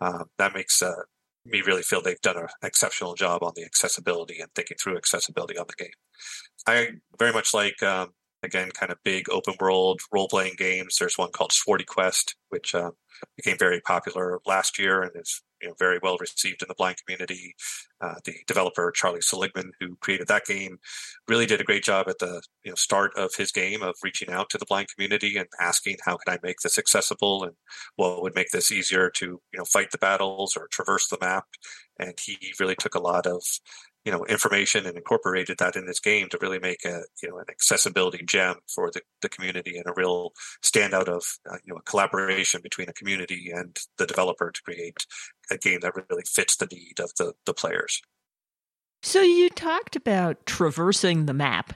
Um, 0.00 0.24
that 0.38 0.54
makes 0.54 0.80
uh, 0.82 0.92
me 1.44 1.62
really 1.62 1.82
feel 1.82 2.00
they've 2.00 2.20
done 2.20 2.36
an 2.36 2.48
exceptional 2.62 3.14
job 3.14 3.42
on 3.42 3.52
the 3.56 3.64
accessibility 3.64 4.40
and 4.40 4.50
thinking 4.54 4.76
through 4.80 4.96
accessibility 4.96 5.58
on 5.58 5.66
the 5.66 5.84
game. 5.84 5.94
I 6.66 6.88
very 7.18 7.32
much 7.32 7.52
like, 7.52 7.82
um, 7.82 8.10
again, 8.42 8.70
kind 8.70 8.92
of 8.92 8.98
big 9.04 9.28
open 9.30 9.54
world 9.60 10.00
role 10.12 10.28
playing 10.28 10.54
games. 10.56 10.96
There's 10.98 11.18
one 11.18 11.30
called 11.32 11.52
Swordy 11.52 11.86
Quest, 11.86 12.36
which 12.50 12.74
um, 12.74 12.92
became 13.36 13.58
very 13.58 13.80
popular 13.80 14.40
last 14.46 14.78
year 14.78 15.02
and 15.02 15.12
is 15.16 15.42
you 15.62 15.68
know, 15.68 15.74
very 15.78 15.98
well 16.02 16.16
received 16.18 16.62
in 16.62 16.68
the 16.68 16.74
blind 16.74 16.96
community. 17.04 17.54
Uh, 18.00 18.14
the 18.24 18.34
developer 18.46 18.90
Charlie 18.90 19.20
Seligman, 19.20 19.72
who 19.80 19.96
created 19.96 20.28
that 20.28 20.44
game, 20.44 20.78
really 21.28 21.46
did 21.46 21.60
a 21.60 21.64
great 21.64 21.84
job 21.84 22.08
at 22.08 22.18
the 22.18 22.42
you 22.64 22.70
know 22.70 22.74
start 22.76 23.12
of 23.16 23.34
his 23.36 23.52
game 23.52 23.82
of 23.82 23.94
reaching 24.02 24.30
out 24.30 24.50
to 24.50 24.58
the 24.58 24.66
blind 24.66 24.88
community 24.94 25.36
and 25.36 25.48
asking, 25.60 25.96
"How 26.04 26.16
can 26.16 26.34
I 26.34 26.38
make 26.42 26.60
this 26.60 26.78
accessible?" 26.78 27.44
and 27.44 27.54
what 27.96 28.22
would 28.22 28.34
make 28.34 28.50
this 28.50 28.72
easier 28.72 29.10
to 29.10 29.26
you 29.26 29.58
know 29.58 29.64
fight 29.64 29.90
the 29.92 29.98
battles 29.98 30.56
or 30.56 30.68
traverse 30.68 31.08
the 31.08 31.18
map. 31.20 31.46
And 31.98 32.14
he 32.18 32.38
really 32.58 32.74
took 32.74 32.94
a 32.94 33.00
lot 33.00 33.26
of 33.26 33.42
you 34.04 34.12
know 34.12 34.24
information 34.26 34.86
and 34.86 34.96
incorporated 34.96 35.58
that 35.58 35.76
in 35.76 35.86
this 35.86 36.00
game 36.00 36.28
to 36.28 36.38
really 36.40 36.58
make 36.58 36.84
a 36.84 37.02
you 37.22 37.28
know 37.28 37.38
an 37.38 37.44
accessibility 37.48 38.24
gem 38.24 38.56
for 38.72 38.90
the, 38.90 39.00
the 39.20 39.28
community 39.28 39.76
and 39.76 39.86
a 39.86 39.94
real 39.96 40.32
standout 40.62 41.08
of 41.08 41.24
uh, 41.50 41.56
you 41.64 41.72
know 41.72 41.78
a 41.78 41.82
collaboration 41.82 42.60
between 42.62 42.88
a 42.88 42.92
community 42.92 43.50
and 43.54 43.78
the 43.98 44.06
developer 44.06 44.50
to 44.50 44.62
create 44.62 45.06
a 45.50 45.58
game 45.58 45.80
that 45.80 45.94
really 45.94 46.24
fits 46.26 46.56
the 46.56 46.68
need 46.72 47.00
of 47.00 47.12
the 47.18 47.32
the 47.46 47.54
players. 47.54 48.00
So 49.02 49.20
you 49.20 49.48
talked 49.48 49.96
about 49.96 50.46
traversing 50.46 51.26
the 51.26 51.34
map. 51.34 51.74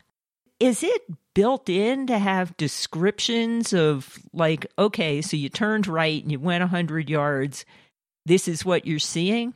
Is 0.59 0.83
it 0.83 1.03
built 1.37 1.69
in 1.69 2.07
to 2.07 2.19
have 2.19 2.57
descriptions 2.57 3.75
of 3.75 4.19
like 4.33 4.67
okay 4.79 5.21
so 5.21 5.37
you 5.37 5.51
turned 5.51 5.87
right 5.87 6.23
and 6.23 6.33
you 6.33 6.41
went 6.41 6.63
100 6.63 7.11
yards. 7.11 7.67
This 8.25 8.49
is 8.49 8.65
what 8.65 8.87
you're 8.87 8.99
seeing 8.99 9.53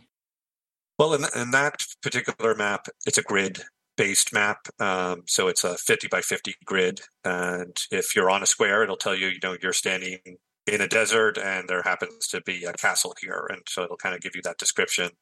well, 1.00 1.14
in, 1.14 1.24
in 1.34 1.50
that 1.52 1.80
particular 2.02 2.54
map, 2.54 2.84
it's 3.06 3.16
a 3.16 3.22
grid 3.22 3.62
based 3.96 4.34
map. 4.34 4.58
Um, 4.78 5.22
so 5.26 5.48
it's 5.48 5.64
a 5.64 5.78
50 5.78 6.08
by 6.08 6.20
50 6.20 6.56
grid. 6.66 7.00
And 7.24 7.74
if 7.90 8.14
you're 8.14 8.28
on 8.28 8.42
a 8.42 8.46
square, 8.46 8.82
it'll 8.82 8.98
tell 8.98 9.14
you, 9.14 9.28
you 9.28 9.38
know, 9.42 9.56
you're 9.62 9.72
standing 9.72 10.18
in 10.66 10.82
a 10.82 10.86
desert 10.86 11.38
and 11.38 11.66
there 11.70 11.80
happens 11.80 12.28
to 12.28 12.42
be 12.42 12.64
a 12.64 12.74
castle 12.74 13.14
here. 13.18 13.46
And 13.48 13.62
so 13.66 13.82
it'll 13.82 13.96
kind 13.96 14.14
of 14.14 14.20
give 14.20 14.32
you 14.34 14.42
that 14.42 14.58
description. 14.58 15.12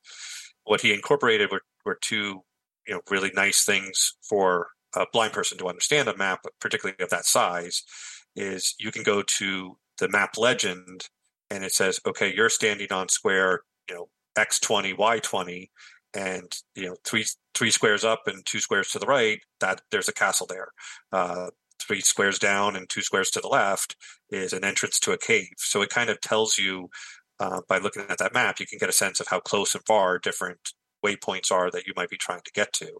What 0.64 0.80
he 0.80 0.92
incorporated 0.92 1.52
were, 1.52 1.62
were 1.86 1.98
two, 2.00 2.42
you 2.84 2.94
know, 2.94 3.00
really 3.08 3.30
nice 3.32 3.64
things 3.64 4.16
for 4.28 4.70
a 4.96 5.06
blind 5.12 5.32
person 5.32 5.58
to 5.58 5.68
understand 5.68 6.08
a 6.08 6.16
map, 6.16 6.40
particularly 6.60 6.96
of 7.04 7.10
that 7.10 7.24
size, 7.24 7.84
is 8.34 8.74
you 8.80 8.90
can 8.90 9.04
go 9.04 9.22
to 9.22 9.76
the 9.98 10.08
map 10.08 10.36
legend 10.38 11.06
and 11.50 11.62
it 11.62 11.70
says, 11.70 12.00
okay, 12.04 12.34
you're 12.34 12.50
standing 12.50 12.92
on 12.92 13.08
square, 13.08 13.60
you 13.88 13.94
know, 13.94 14.08
x20 14.38 14.96
y20 14.96 15.68
and 16.14 16.52
you 16.74 16.86
know 16.86 16.96
three 17.04 17.24
three 17.54 17.70
squares 17.70 18.04
up 18.04 18.22
and 18.26 18.44
two 18.46 18.60
squares 18.60 18.90
to 18.90 18.98
the 18.98 19.06
right 19.06 19.40
that 19.60 19.80
there's 19.90 20.08
a 20.08 20.12
castle 20.12 20.46
there. 20.48 20.68
Uh, 21.12 21.48
three 21.80 22.00
squares 22.00 22.38
down 22.38 22.76
and 22.76 22.88
two 22.88 23.02
squares 23.02 23.30
to 23.30 23.40
the 23.40 23.48
left 23.48 23.96
is 24.30 24.52
an 24.52 24.64
entrance 24.64 24.98
to 25.00 25.12
a 25.12 25.18
cave. 25.18 25.52
So 25.58 25.82
it 25.82 25.90
kind 25.90 26.10
of 26.10 26.20
tells 26.20 26.58
you 26.58 26.88
uh, 27.40 27.60
by 27.68 27.78
looking 27.78 28.04
at 28.08 28.18
that 28.18 28.34
map 28.34 28.60
you 28.60 28.66
can 28.66 28.78
get 28.78 28.88
a 28.88 28.92
sense 28.92 29.20
of 29.20 29.28
how 29.28 29.40
close 29.40 29.74
and 29.74 29.84
far 29.86 30.18
different 30.18 30.72
waypoints 31.04 31.52
are 31.52 31.70
that 31.70 31.86
you 31.86 31.92
might 31.96 32.10
be 32.10 32.16
trying 32.16 32.42
to 32.44 32.52
get 32.52 32.72
to. 32.74 32.90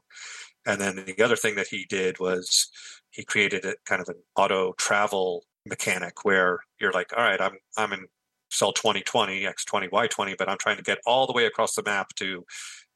And 0.67 0.81
then 0.81 0.97
the 0.97 1.25
other 1.25 1.37
thing 1.37 1.55
that 1.57 1.69
he 1.69 1.87
did 1.89 2.21
was 2.21 2.69
he 3.11 3.25
created 3.25 3.65
a 3.65 3.75
kind 3.87 4.03
of 4.03 4.09
an 4.09 4.23
auto 4.37 4.73
travel 4.75 5.45
mechanic 5.67 6.25
where 6.25 6.61
you're 6.81 6.93
like 6.93 7.13
all 7.17 7.23
right 7.23 7.41
i'm 7.41 7.57
i'm 7.77 7.93
in 7.93 8.07
cell 8.51 8.73
2020, 8.73 9.43
X20, 9.43 9.91
Y20, 9.91 10.37
but 10.39 10.49
I'm 10.49 10.59
trying 10.59 10.77
to 10.77 10.83
get 10.83 10.99
all 11.07 11.27
the 11.27 11.33
way 11.33 11.47
across 11.47 11.75
the 11.75 11.83
map 11.83 12.15
to 12.17 12.25
you 12.27 12.45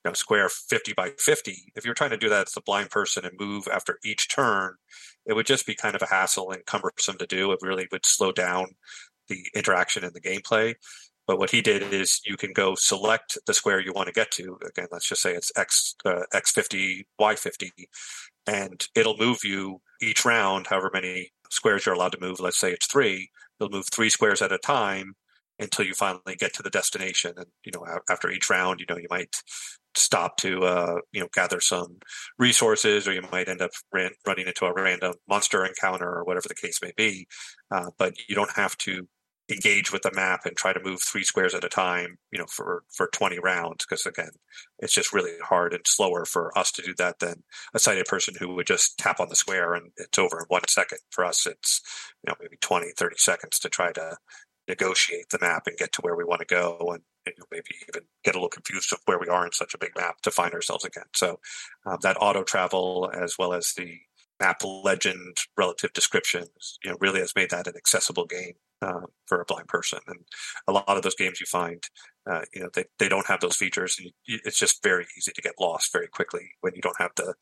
know, 0.04 0.12
square 0.14 0.48
50 0.48 0.92
by 0.94 1.10
50. 1.18 1.72
If 1.76 1.84
you're 1.84 1.94
trying 1.94 2.10
to 2.10 2.16
do 2.16 2.28
that 2.28 2.48
as 2.48 2.56
a 2.56 2.62
blind 2.62 2.90
person 2.90 3.24
and 3.24 3.38
move 3.38 3.68
after 3.72 3.98
each 4.04 4.28
turn, 4.28 4.74
it 5.26 5.34
would 5.34 5.46
just 5.46 5.66
be 5.66 5.74
kind 5.74 5.94
of 5.94 6.02
a 6.02 6.06
hassle 6.06 6.50
and 6.50 6.66
cumbersome 6.66 7.18
to 7.18 7.26
do. 7.26 7.52
It 7.52 7.60
really 7.62 7.86
would 7.92 8.04
slow 8.04 8.32
down 8.32 8.74
the 9.28 9.46
interaction 9.54 10.04
in 10.04 10.12
the 10.12 10.20
gameplay. 10.20 10.74
But 11.26 11.38
what 11.38 11.50
he 11.50 11.62
did 11.62 11.92
is 11.92 12.20
you 12.24 12.36
can 12.36 12.52
go 12.52 12.74
select 12.74 13.38
the 13.46 13.54
square 13.54 13.80
you 13.80 13.92
want 13.92 14.08
to 14.08 14.12
get 14.12 14.32
to. 14.32 14.58
Again, 14.66 14.88
let's 14.90 15.08
just 15.08 15.22
say 15.22 15.34
it's 15.34 15.52
X 15.56 15.94
uh, 16.04 16.22
X50, 16.34 17.04
Y50, 17.20 17.70
and 18.48 18.86
it'll 18.96 19.16
move 19.16 19.38
you 19.44 19.80
each 20.00 20.24
round, 20.24 20.66
however 20.66 20.90
many 20.92 21.30
squares 21.50 21.86
you're 21.86 21.94
allowed 21.94 22.12
to 22.12 22.20
move. 22.20 22.40
Let's 22.40 22.58
say 22.58 22.72
it's 22.72 22.86
three. 22.86 23.30
It'll 23.60 23.70
move 23.70 23.86
three 23.92 24.10
squares 24.10 24.42
at 24.42 24.50
a 24.50 24.58
time, 24.58 25.14
until 25.58 25.84
you 25.84 25.94
finally 25.94 26.36
get 26.38 26.54
to 26.54 26.62
the 26.62 26.70
destination. 26.70 27.34
And 27.36 27.46
you 27.64 27.72
know, 27.74 27.86
after 28.08 28.30
each 28.30 28.50
round, 28.50 28.80
you 28.80 28.86
know, 28.88 28.96
you 28.96 29.08
might 29.10 29.36
stop 29.94 30.36
to 30.38 30.64
uh, 30.64 30.96
you 31.12 31.20
know 31.20 31.28
gather 31.34 31.60
some 31.60 31.98
resources, 32.38 33.06
or 33.06 33.12
you 33.12 33.22
might 33.30 33.48
end 33.48 33.62
up 33.62 33.70
ran, 33.92 34.10
running 34.26 34.46
into 34.46 34.66
a 34.66 34.72
random 34.72 35.14
monster 35.28 35.64
encounter, 35.64 36.08
or 36.08 36.24
whatever 36.24 36.48
the 36.48 36.54
case 36.54 36.80
may 36.82 36.92
be. 36.96 37.26
Uh, 37.70 37.90
but 37.98 38.14
you 38.28 38.34
don't 38.34 38.56
have 38.56 38.76
to 38.78 39.06
engage 39.50 39.92
with 39.92 40.02
the 40.02 40.12
map 40.14 40.46
and 40.46 40.56
try 40.56 40.72
to 40.72 40.82
move 40.82 41.02
three 41.02 41.24
squares 41.24 41.54
at 41.54 41.64
a 41.64 41.68
time 41.68 42.16
you 42.30 42.38
know 42.38 42.46
for 42.46 42.84
for 42.90 43.08
20 43.12 43.38
rounds 43.40 43.84
because 43.84 44.06
again 44.06 44.30
it's 44.78 44.92
just 44.94 45.12
really 45.12 45.32
hard 45.42 45.74
and 45.74 45.82
slower 45.86 46.24
for 46.24 46.56
us 46.56 46.70
to 46.70 46.82
do 46.82 46.94
that 46.96 47.18
than 47.18 47.42
a 47.74 47.78
sighted 47.78 48.06
person 48.06 48.34
who 48.38 48.54
would 48.54 48.66
just 48.66 48.96
tap 48.98 49.18
on 49.18 49.28
the 49.28 49.36
square 49.36 49.74
and 49.74 49.90
it's 49.96 50.18
over 50.18 50.38
in 50.40 50.44
one 50.48 50.62
second 50.68 50.98
for 51.10 51.24
us 51.24 51.44
it's 51.44 51.82
you 52.24 52.30
know 52.30 52.36
maybe 52.40 52.56
20 52.60 52.92
30 52.96 53.16
seconds 53.18 53.58
to 53.58 53.68
try 53.68 53.92
to 53.92 54.16
negotiate 54.68 55.28
the 55.30 55.38
map 55.40 55.66
and 55.66 55.76
get 55.76 55.92
to 55.92 56.00
where 56.02 56.16
we 56.16 56.24
want 56.24 56.40
to 56.40 56.46
go 56.46 56.78
and, 56.92 57.02
and 57.26 57.34
maybe 57.50 57.70
even 57.88 58.06
get 58.24 58.34
a 58.34 58.38
little 58.38 58.48
confused 58.48 58.92
of 58.92 59.00
where 59.06 59.18
we 59.18 59.28
are 59.28 59.44
in 59.44 59.52
such 59.52 59.74
a 59.74 59.78
big 59.78 59.92
map 59.96 60.20
to 60.22 60.30
find 60.30 60.54
ourselves 60.54 60.84
again. 60.84 61.04
So 61.14 61.40
um, 61.86 61.98
that 62.02 62.16
auto 62.20 62.42
travel 62.42 63.10
as 63.12 63.36
well 63.38 63.52
as 63.52 63.72
the 63.74 63.98
map 64.40 64.62
legend 64.64 65.36
relative 65.56 65.92
descriptions, 65.92 66.78
you 66.84 66.90
know, 66.90 66.96
really 67.00 67.20
has 67.20 67.34
made 67.36 67.50
that 67.50 67.66
an 67.66 67.74
accessible 67.76 68.26
game 68.26 68.54
uh, 68.80 69.02
for 69.26 69.40
a 69.40 69.44
blind 69.44 69.68
person. 69.68 70.00
And 70.08 70.18
a 70.66 70.72
lot 70.72 70.88
of 70.88 71.02
those 71.02 71.14
games 71.14 71.40
you 71.40 71.46
find, 71.46 71.82
uh, 72.28 72.42
you 72.52 72.62
know, 72.62 72.68
they, 72.74 72.84
they 72.98 73.08
don't 73.08 73.26
have 73.26 73.40
those 73.40 73.56
features. 73.56 74.00
It's 74.26 74.58
just 74.58 74.82
very 74.82 75.06
easy 75.16 75.32
to 75.32 75.42
get 75.42 75.54
lost 75.60 75.92
very 75.92 76.08
quickly 76.08 76.50
when 76.60 76.74
you 76.74 76.82
don't 76.82 77.00
have 77.00 77.12
the 77.16 77.34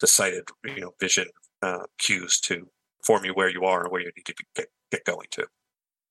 the 0.00 0.06
sighted, 0.06 0.44
you 0.64 0.80
know, 0.80 0.94
vision 1.00 1.26
uh, 1.60 1.84
cues 1.98 2.38
to 2.38 2.68
inform 3.00 3.24
you 3.24 3.32
where 3.32 3.50
you 3.50 3.64
are 3.64 3.82
and 3.82 3.90
where 3.90 4.00
you 4.00 4.12
need 4.16 4.26
to 4.26 4.34
get, 4.54 4.68
get 4.92 5.04
going 5.04 5.26
to. 5.32 5.46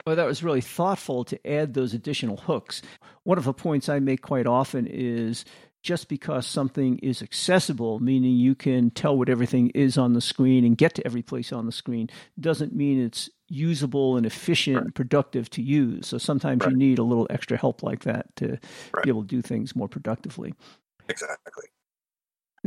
Well, 0.07 0.15
that 0.15 0.25
was 0.25 0.41
really 0.41 0.61
thoughtful 0.61 1.25
to 1.25 1.45
add 1.45 1.73
those 1.73 1.93
additional 1.93 2.37
hooks. 2.37 2.81
One 3.23 3.37
of 3.37 3.43
the 3.43 3.51
points 3.51 3.89
I 3.89 3.99
make 3.99 4.21
quite 4.21 4.47
often 4.47 4.87
is 4.87 5.43
just 5.83 6.07
because 6.07 6.47
something 6.47 6.97
is 6.99 7.21
accessible, 7.21 7.99
meaning 7.99 8.37
you 8.37 8.55
can 8.55 8.89
tell 8.89 9.17
what 9.17 9.27
everything 9.27 9.69
is 9.71 9.97
on 9.97 10.13
the 10.13 10.21
screen 10.21 10.63
and 10.63 10.77
get 10.77 10.95
to 10.95 11.05
every 11.05 11.23
place 11.23 11.51
on 11.51 11.65
the 11.65 11.73
screen, 11.73 12.09
doesn't 12.39 12.73
mean 12.73 13.03
it's 13.03 13.29
usable 13.49 14.15
and 14.15 14.25
efficient 14.25 14.77
right. 14.77 14.85
and 14.85 14.95
productive 14.95 15.49
to 15.49 15.61
use. 15.61 16.07
So 16.07 16.17
sometimes 16.17 16.61
right. 16.61 16.71
you 16.71 16.77
need 16.77 16.99
a 16.99 17.03
little 17.03 17.27
extra 17.29 17.57
help 17.57 17.83
like 17.83 18.05
that 18.05 18.33
to 18.37 18.57
right. 18.93 19.03
be 19.03 19.09
able 19.09 19.23
to 19.23 19.27
do 19.27 19.41
things 19.41 19.75
more 19.75 19.89
productively. 19.89 20.53
Exactly. 21.09 21.65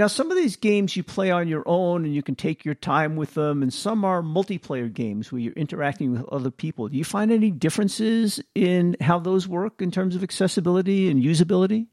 Now, 0.01 0.07
some 0.07 0.31
of 0.31 0.37
these 0.39 0.57
games 0.57 0.97
you 0.97 1.03
play 1.03 1.31
on 1.31 1.47
your 1.47 1.63
own 1.67 2.07
and 2.07 2.15
you 2.15 2.23
can 2.23 2.35
take 2.35 2.65
your 2.65 2.75
time 2.75 3.17
with 3.17 3.35
them, 3.35 3.63
and 3.63 3.71
some 3.71 4.03
are 4.03 4.23
multiplayer 4.23 4.91
games 4.91 5.31
where 5.31 5.43
you're 5.43 5.53
interacting 5.53 6.11
with 6.13 6.27
other 6.31 6.51
people. 6.51 6.89
Do 6.89 6.97
you 6.97 7.05
find 7.05 7.31
any 7.31 7.51
differences 7.51 8.41
in 8.55 8.97
how 9.03 9.19
those 9.19 9.47
work 9.47 9.83
in 9.83 9.91
terms 9.91 10.17
of 10.17 10.23
accessibility 10.23 11.11
and 11.11 11.23
usability? 11.23 11.89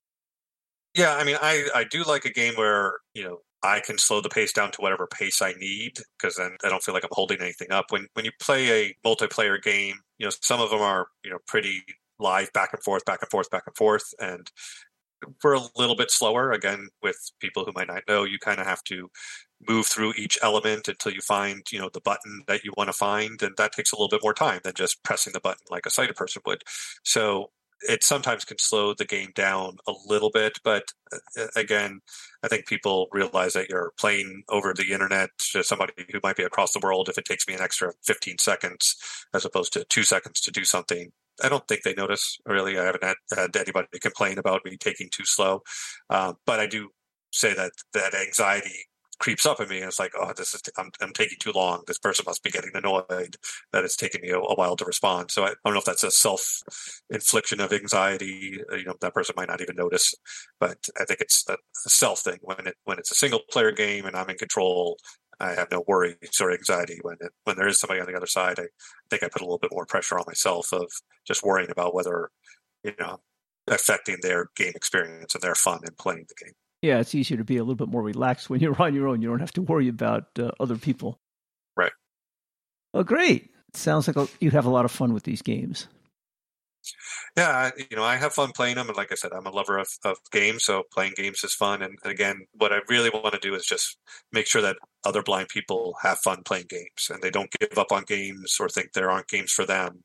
Yeah, 0.96 1.17
I 1.17 1.26
mean, 1.26 1.36
I, 1.41 1.67
I 1.76 1.84
do 1.84 2.04
like 2.04 2.24
a 2.24 2.32
game 2.32 2.54
where, 2.54 2.93
you 3.13 3.26
know, 3.26 3.39
I 3.62 3.82
can 3.82 3.98
slow 3.98 4.22
the 4.22 4.30
pace 4.30 4.54
down 4.54 4.72
to 4.72 4.82
whatever 4.82 5.06
pace 5.06 5.41
I 5.41 5.52
need 5.60 5.98
because 6.17 6.38
then 6.38 6.56
I 6.63 6.70
don't 6.70 6.82
feel 6.82 6.93
like 6.93 7.04
I'm 7.04 7.10
holding 7.12 7.41
anything 7.41 7.74
up. 7.74 7.88
When 7.91 8.08
when 8.13 8.24
you 8.24 8.32
play 8.39 8.70
a 8.86 8.96
multiplayer 9.06 9.62
game, 9.62 9.96
you 10.17 10.28
know, 10.28 10.32
some 10.41 10.62
of 10.62 10.70
them 10.70 10.80
are, 10.80 11.08
you 11.26 11.30
know, 11.30 11.39
pretty 11.46 11.84
live 12.20 12.54
back 12.54 12.70
and 12.72 12.82
forth, 12.82 13.04
back 13.04 13.20
and 13.22 13.30
forth, 13.30 13.50
back 13.50 13.63
and 13.67 13.76
forth. 13.76 14.13
And 14.17 14.50
we're 15.44 15.56
a 15.56 15.62
little 15.76 15.96
bit 15.96 16.12
slower. 16.12 16.52
Again, 16.52 16.90
with 17.02 17.18
people 17.40 17.66
who 17.66 17.72
might 17.76 17.88
not 17.88 18.04
know, 18.08 18.24
you 18.24 18.40
kind 18.40 18.60
of 18.60 18.68
have 18.68 18.84
to 18.86 19.10
move 19.68 19.88
through 19.88 20.14
each 20.18 20.38
element 20.44 20.88
until 20.88 21.12
you 21.12 21.22
find, 21.22 21.64
you 21.72 21.80
know, 21.80 21.90
the 21.94 22.02
button 22.02 22.44
that 22.48 22.64
you 22.64 22.74
want 22.78 22.90
to 22.90 22.94
find, 22.94 23.42
and 23.42 23.56
that 23.58 23.72
takes 23.72 23.92
a 23.92 23.96
little 23.96 24.10
bit 24.10 24.22
more 24.24 24.34
time 24.34 24.62
than 24.64 24.74
just 24.76 25.04
pressing 25.04 25.34
the 25.34 25.40
button 25.40 25.64
like 25.70 25.86
a 25.86 25.90
sighted 25.90 26.16
person 26.16 26.42
would. 26.46 26.64
So 27.04 27.50
it 27.82 28.04
sometimes 28.04 28.46
can 28.46 28.58
slow 28.58 28.94
the 28.94 29.06
game 29.06 29.32
down 29.36 29.78
a 29.88 29.94
little 30.06 30.32
bit. 30.32 30.60
But 30.64 30.86
uh, 31.12 31.48
again, 31.56 32.02
I 32.44 32.48
think 32.48 32.66
people 32.66 33.08
realize 33.12 33.54
that 33.54 33.70
you're 33.70 33.94
playing 34.00 34.44
over 34.50 34.74
the 34.74 34.92
internet 34.92 35.30
to 35.52 35.64
somebody 35.64 35.94
who 36.12 36.20
might 36.24 36.38
be 36.38 36.44
across 36.44 36.74
the 36.74 36.82
world. 36.82 37.10
If 37.10 37.18
it 37.18 37.26
takes 37.26 37.48
me 37.48 37.54
an 37.54 37.62
extra 37.62 37.94
15 38.04 38.40
seconds 38.40 38.96
as 39.34 39.46
opposed 39.46 39.74
to 39.74 39.86
two 39.86 40.04
seconds 40.04 40.42
to 40.42 40.52
do 40.52 40.66
something, 40.66 41.12
I 41.43 41.50
don't 41.50 41.67
think 41.67 41.84
they 41.84 41.93
notice 41.93 42.38
really. 42.45 42.80
I 42.80 42.86
haven't 42.86 43.04
had, 43.04 43.15
had 43.36 43.56
anybody 43.56 43.88
complain 44.00 44.38
about 44.38 44.65
me 44.65 44.78
taking 44.78 45.10
too 45.12 45.26
slow. 45.26 45.62
Uh, 46.10 46.34
but 46.45 46.60
I 46.60 46.67
do 46.67 46.89
say 47.32 47.54
that 47.54 47.71
that 47.93 48.15
anxiety 48.15 48.88
creeps 49.19 49.45
up 49.45 49.60
in 49.60 49.67
me 49.67 49.78
and 49.78 49.88
it's 49.88 50.00
like 50.00 50.12
oh 50.19 50.32
this 50.36 50.54
is 50.54 50.62
I'm, 50.78 50.91
I'm 51.02 51.13
taking 51.13 51.38
too 51.39 51.52
long 51.52 51.82
this 51.88 51.97
person 51.97 52.23
must 52.28 52.43
be 52.43 52.52
getting 52.52 52.71
annoyed 52.73 53.36
that 53.73 53.84
it's 53.84 53.95
taking 53.95 54.21
me 54.21 54.30
a, 54.30 54.38
a 54.38 54.56
while 54.56 54.76
to 54.76 54.86
respond 54.86 55.32
so 55.32 55.43
I, 55.43 55.50
I, 55.50 55.54
don't 55.65 55.73
know 55.73 55.80
if 55.80 55.86
that's 55.86 56.04
a 56.04 56.12
self 56.12 56.62
infliction 57.10 57.60
of 57.60 57.73
anxiety 57.73 58.60
uh, 58.71 58.76
you 58.76 58.86
know 58.86 58.93
that 59.02 59.13
person 59.13 59.34
might 59.36 59.50
not 59.50 59.62
even 59.62 59.76
notice 59.76 60.13
but 60.60 60.78
i 61.00 61.06
think 61.06 61.21
it's 61.21 61.45
a, 61.50 61.54
a 61.54 61.89
self 61.89 62.19
thing 62.19 62.38
when 62.41 62.67
it 62.67 62.76
when 62.84 63.00
it's 63.00 63.12
a 63.12 63.15
single 63.15 63.41
player 63.50 63.71
game 63.71 64.06
and 64.06 64.15
i'm 64.15 64.30
in 64.30 64.38
control 64.38 64.97
I 65.39 65.54
have 65.54 65.69
no 65.71 65.84
worries 65.88 66.15
or 66.41 66.52
anxiety 66.52 67.00
when 67.02 67.17
it, 67.19 67.32
when 67.43 67.58
there 67.58 67.67
is 67.67 67.80
somebody 67.80 68.00
on 68.00 68.08
the 68.08 68.15
other 68.15 68.28
side. 68.28 68.60
I 68.60 68.67
think 69.10 69.23
I 69.23 69.30
put 69.30 69.41
a 69.41 69.45
little 69.45 69.60
bit 69.60 69.71
more 69.71 69.86
pressure 69.86 70.17
on 70.17 70.23
myself 70.26 70.73
of 70.73 70.91
just 71.26 71.43
worrying 71.43 71.69
about 71.69 71.93
whether 71.93 72.32
you 72.84 72.93
know 73.00 73.19
affecting 73.67 74.17
their 74.21 74.50
game 74.56 74.73
experience 74.76 75.36
and 75.36 75.41
their 75.41 75.56
fun 75.56 75.80
in 75.86 75.93
playing 76.00 76.26
the 76.28 76.45
game. 76.45 76.54
Yeah, 76.82 77.00
it's 77.00 77.15
easier 77.15 77.38
to 77.38 77.43
be 77.43 77.58
a 77.58 77.63
little 77.63 77.76
bit 77.76 77.89
more 77.89 78.04
relaxed 78.04 78.50
when 78.50 78.60
you're 78.62 78.82
on 78.82 78.93
your 78.93 79.08
own. 79.08 79.21
You 79.21 79.30
don't 79.30 79.39
have 79.39 79.54
to 79.54 79.62
worry 79.62 79.88
about 79.88 80.26
uh, 80.39 80.52
other 80.60 80.78
people. 80.78 81.19
Right. 81.76 81.91
Oh, 82.93 83.04
great! 83.04 83.52
sounds 83.73 84.08
like 84.08 84.30
you'd 84.39 84.54
have 84.54 84.65
a 84.65 84.71
lot 84.71 84.86
of 84.86 84.91
fun 84.91 85.13
with 85.13 85.23
these 85.23 85.41
games. 85.41 85.88
Yeah, 87.36 87.71
you 87.78 87.95
know, 87.95 88.04
I 88.04 88.15
have 88.15 88.34
fun 88.34 88.52
playing 88.52 88.76
them, 88.76 88.88
and 88.88 88.97
like 88.97 89.12
I 89.12 89.15
said, 89.15 89.32
I'm 89.34 89.45
a 89.45 89.52
lover 89.52 89.78
of, 89.78 89.88
of 90.04 90.17
games, 90.32 90.63
so 90.63 90.84
playing 90.91 91.13
games 91.15 91.43
is 91.43 91.54
fun. 91.54 91.82
And 91.82 91.97
again, 92.04 92.45
what 92.54 92.73
I 92.73 92.80
really 92.89 93.10
want 93.10 93.34
to 93.34 93.39
do 93.39 93.56
is 93.56 93.65
just 93.65 93.97
make 94.32 94.47
sure 94.47 94.62
that 94.62 94.78
other 95.06 95.21
blind 95.23 95.50
people 95.50 95.95
have 96.02 96.19
fun 96.19 96.43
playing 96.43 96.65
games, 96.69 97.10
and 97.10 97.21
they 97.21 97.30
don't 97.30 97.52
give 97.60 97.78
up 97.78 97.91
on 97.91 98.04
games 98.04 98.58
or 98.60 98.69
think 98.69 98.93
there 98.93 99.12
aren't 99.12 99.28
games 99.28 99.52
for 99.52 99.65
them. 99.65 100.04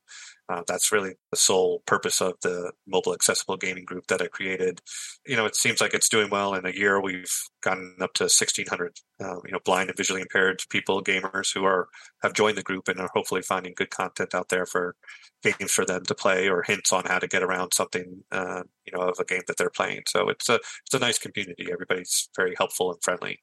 Uh, 0.49 0.61
that's 0.67 0.91
really 0.91 1.13
the 1.31 1.37
sole 1.37 1.81
purpose 1.85 2.21
of 2.21 2.33
the 2.41 2.71
mobile 2.85 3.13
accessible 3.13 3.55
gaming 3.55 3.85
group 3.85 4.05
that 4.07 4.21
I 4.21 4.27
created. 4.27 4.81
You 5.25 5.37
know, 5.37 5.45
it 5.45 5.55
seems 5.55 5.79
like 5.79 5.93
it's 5.93 6.09
doing 6.09 6.29
well. 6.29 6.53
In 6.53 6.65
a 6.65 6.71
year, 6.71 7.01
we've 7.01 7.33
gotten 7.61 7.95
up 8.01 8.13
to 8.15 8.23
1,600, 8.23 8.97
uh, 9.23 9.35
you 9.45 9.51
know, 9.51 9.59
blind 9.63 9.89
and 9.89 9.97
visually 9.97 10.21
impaired 10.21 10.61
people, 10.69 11.01
gamers 11.01 11.53
who 11.53 11.63
are 11.63 11.87
have 12.21 12.33
joined 12.33 12.57
the 12.57 12.63
group 12.63 12.89
and 12.89 12.99
are 12.99 13.09
hopefully 13.13 13.41
finding 13.41 13.73
good 13.75 13.89
content 13.89 14.35
out 14.35 14.49
there 14.49 14.65
for 14.65 14.95
games 15.43 15.71
for 15.71 15.85
them 15.85 16.03
to 16.05 16.15
play 16.15 16.49
or 16.49 16.61
hints 16.63 16.91
on 16.91 17.05
how 17.05 17.19
to 17.19 17.27
get 17.27 17.43
around 17.43 17.73
something, 17.73 18.23
uh, 18.31 18.63
you 18.85 18.93
know, 18.93 19.03
of 19.03 19.19
a 19.19 19.25
game 19.25 19.41
that 19.47 19.57
they're 19.57 19.69
playing. 19.69 20.03
So 20.07 20.29
it's 20.29 20.49
a 20.49 20.55
it's 20.55 20.93
a 20.93 20.99
nice 20.99 21.19
community. 21.19 21.69
Everybody's 21.71 22.29
very 22.35 22.53
helpful 22.57 22.91
and 22.91 23.01
friendly. 23.03 23.39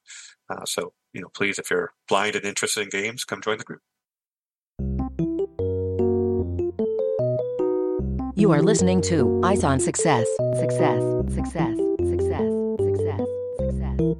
Uh, 0.49 0.65
so 0.65 0.93
you 1.13 1.21
know, 1.21 1.29
please, 1.33 1.59
if 1.59 1.69
you're 1.71 1.93
blind 2.07 2.35
and 2.35 2.45
interested 2.45 2.83
in 2.83 2.89
games, 2.89 3.25
come 3.25 3.41
join 3.41 3.57
the 3.57 3.63
group. 3.63 3.81
You 8.51 8.57
are 8.57 8.61
listening 8.61 8.99
to 9.03 9.39
Eyes 9.45 9.63
on 9.63 9.79
Success. 9.79 10.27
Success, 10.59 11.01
success, 11.33 11.77
success, 11.99 12.51
success, 12.79 13.27
success. 13.57 14.15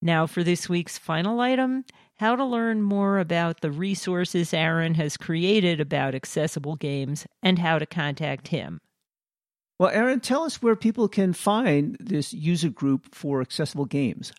Now, 0.00 0.28
for 0.28 0.44
this 0.44 0.68
week's 0.68 0.98
final 0.98 1.40
item 1.40 1.84
how 2.18 2.36
to 2.36 2.44
learn 2.44 2.80
more 2.80 3.18
about 3.18 3.60
the 3.60 3.72
resources 3.72 4.54
Aaron 4.54 4.94
has 4.94 5.16
created 5.16 5.80
about 5.80 6.14
accessible 6.14 6.76
games 6.76 7.26
and 7.42 7.58
how 7.58 7.80
to 7.80 7.86
contact 7.86 8.46
him. 8.46 8.78
Well, 9.80 9.90
Aaron, 9.90 10.20
tell 10.20 10.44
us 10.44 10.62
where 10.62 10.76
people 10.76 11.08
can 11.08 11.32
find 11.32 11.96
this 11.98 12.32
user 12.32 12.70
group 12.70 13.12
for 13.12 13.40
accessible 13.40 13.86
games. 13.86 14.32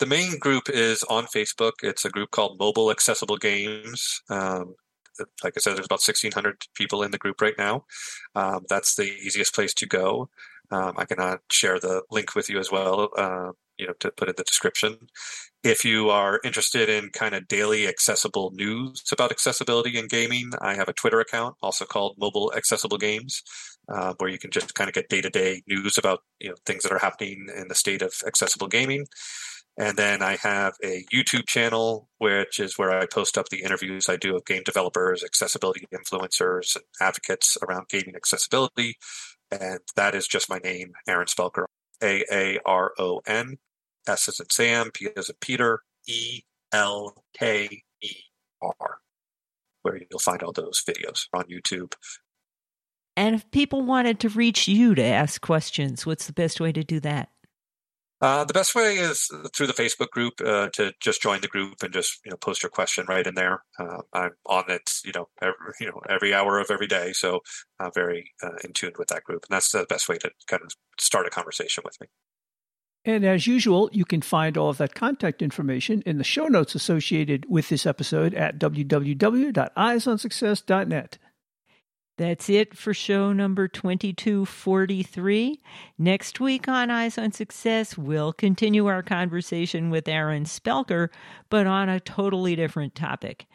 The 0.00 0.06
main 0.06 0.36
group 0.40 0.68
is 0.68 1.04
on 1.04 1.26
Facebook. 1.26 1.74
It's 1.84 2.04
a 2.04 2.10
group 2.10 2.32
called 2.32 2.58
Mobile 2.58 2.90
Accessible 2.90 3.36
Games. 3.36 4.20
Um, 4.28 4.74
like 5.42 5.54
I 5.56 5.60
said, 5.60 5.76
there's 5.76 5.86
about 5.86 6.00
1,600 6.00 6.66
people 6.74 7.02
in 7.02 7.10
the 7.10 7.18
group 7.18 7.40
right 7.40 7.54
now. 7.58 7.84
Um, 8.34 8.64
that's 8.68 8.94
the 8.94 9.04
easiest 9.04 9.54
place 9.54 9.74
to 9.74 9.86
go. 9.86 10.28
Um, 10.70 10.94
I 10.96 11.04
can 11.04 11.20
uh, 11.20 11.36
share 11.50 11.78
the 11.78 12.02
link 12.10 12.34
with 12.34 12.48
you 12.48 12.58
as 12.58 12.70
well, 12.70 13.10
uh, 13.16 13.52
you 13.76 13.86
know, 13.86 13.92
to 14.00 14.10
put 14.10 14.28
in 14.28 14.34
the 14.36 14.44
description. 14.44 14.96
If 15.62 15.84
you 15.84 16.08
are 16.08 16.40
interested 16.44 16.88
in 16.88 17.10
kind 17.10 17.34
of 17.34 17.46
daily 17.46 17.86
accessible 17.86 18.52
news 18.54 19.02
about 19.12 19.30
accessibility 19.30 19.98
in 19.98 20.08
gaming, 20.08 20.50
I 20.60 20.74
have 20.74 20.88
a 20.88 20.92
Twitter 20.94 21.20
account 21.20 21.56
also 21.62 21.84
called 21.84 22.16
Mobile 22.18 22.52
Accessible 22.56 22.96
Games, 22.96 23.42
uh, 23.88 24.14
where 24.18 24.30
you 24.30 24.38
can 24.38 24.50
just 24.50 24.74
kind 24.74 24.88
of 24.88 24.94
get 24.94 25.08
day 25.08 25.20
to 25.20 25.30
day 25.30 25.62
news 25.68 25.98
about 25.98 26.20
you 26.40 26.48
know 26.48 26.56
things 26.64 26.82
that 26.84 26.92
are 26.92 26.98
happening 26.98 27.46
in 27.54 27.68
the 27.68 27.74
state 27.74 28.02
of 28.02 28.14
accessible 28.26 28.66
gaming. 28.66 29.06
And 29.78 29.96
then 29.96 30.22
I 30.22 30.36
have 30.36 30.74
a 30.84 31.04
YouTube 31.12 31.46
channel, 31.46 32.08
which 32.18 32.60
is 32.60 32.76
where 32.76 32.90
I 32.90 33.06
post 33.06 33.38
up 33.38 33.48
the 33.48 33.62
interviews 33.62 34.08
I 34.08 34.16
do 34.16 34.36
of 34.36 34.44
game 34.44 34.62
developers, 34.64 35.24
accessibility 35.24 35.86
influencers, 35.94 36.76
and 36.76 36.84
advocates 37.00 37.56
around 37.66 37.88
gaming 37.88 38.14
accessibility. 38.14 38.96
And 39.50 39.80
that 39.96 40.14
is 40.14 40.28
just 40.28 40.50
my 40.50 40.58
name, 40.58 40.92
Aaron 41.08 41.26
Spelker, 41.26 41.64
A 42.02 42.24
A 42.30 42.58
R 42.66 42.92
O 42.98 43.22
N, 43.26 43.58
S 44.06 44.28
as 44.28 44.40
in 44.40 44.50
Sam, 44.50 44.90
P 44.92 45.08
as 45.16 45.30
in 45.30 45.36
Peter, 45.40 45.80
E 46.06 46.42
L 46.72 47.24
K 47.38 47.82
E 48.02 48.10
R, 48.60 48.98
where 49.82 49.96
you'll 50.10 50.18
find 50.18 50.42
all 50.42 50.52
those 50.52 50.82
videos 50.86 51.28
on 51.32 51.44
YouTube. 51.44 51.94
And 53.16 53.34
if 53.34 53.50
people 53.50 53.82
wanted 53.82 54.20
to 54.20 54.28
reach 54.30 54.68
you 54.68 54.94
to 54.94 55.02
ask 55.02 55.40
questions, 55.40 56.06
what's 56.06 56.26
the 56.26 56.32
best 56.32 56.60
way 56.60 56.72
to 56.72 56.82
do 56.82 57.00
that? 57.00 57.30
Uh, 58.22 58.44
the 58.44 58.54
best 58.54 58.74
way 58.76 58.98
is 58.98 59.28
through 59.52 59.66
the 59.66 59.72
Facebook 59.72 60.10
group 60.10 60.34
uh, 60.46 60.68
to 60.72 60.92
just 61.00 61.20
join 61.20 61.40
the 61.40 61.48
group 61.48 61.82
and 61.82 61.92
just 61.92 62.20
you 62.24 62.30
know 62.30 62.36
post 62.36 62.62
your 62.62 62.70
question 62.70 63.04
right 63.08 63.26
in 63.26 63.34
there. 63.34 63.64
Uh, 63.80 63.98
I'm 64.12 64.30
on 64.46 64.70
it, 64.70 64.92
you 65.04 65.10
know, 65.12 65.26
every, 65.42 65.56
you 65.80 65.88
know 65.88 66.00
every 66.08 66.32
hour 66.32 66.60
of 66.60 66.70
every 66.70 66.86
day, 66.86 67.12
so 67.12 67.40
I'm 67.80 67.90
very 67.92 68.30
uh, 68.40 68.58
in 68.62 68.74
tune 68.74 68.92
with 68.96 69.08
that 69.08 69.24
group, 69.24 69.42
and 69.42 69.50
that's 69.56 69.72
the 69.72 69.86
best 69.88 70.08
way 70.08 70.18
to 70.18 70.30
kind 70.46 70.62
of 70.62 70.70
start 71.00 71.26
a 71.26 71.30
conversation 71.30 71.82
with 71.84 72.00
me. 72.00 72.06
And 73.04 73.24
as 73.24 73.48
usual, 73.48 73.90
you 73.92 74.04
can 74.04 74.22
find 74.22 74.56
all 74.56 74.70
of 74.70 74.78
that 74.78 74.94
contact 74.94 75.42
information 75.42 76.04
in 76.06 76.18
the 76.18 76.24
show 76.24 76.46
notes 76.46 76.76
associated 76.76 77.44
with 77.48 77.70
this 77.70 77.86
episode 77.86 78.34
at 78.34 78.60
www.eyesonsuccess.net. 78.60 81.18
That's 82.18 82.50
it 82.50 82.76
for 82.76 82.92
show 82.92 83.32
number 83.32 83.68
2243. 83.68 85.60
Next 85.98 86.40
week 86.40 86.68
on 86.68 86.90
Eyes 86.90 87.16
on 87.16 87.32
Success, 87.32 87.96
we'll 87.96 88.34
continue 88.34 88.86
our 88.86 89.02
conversation 89.02 89.88
with 89.88 90.06
Aaron 90.06 90.44
Spelker, 90.44 91.08
but 91.48 91.66
on 91.66 91.88
a 91.88 92.00
totally 92.00 92.54
different 92.54 92.94
topic. 92.94 93.46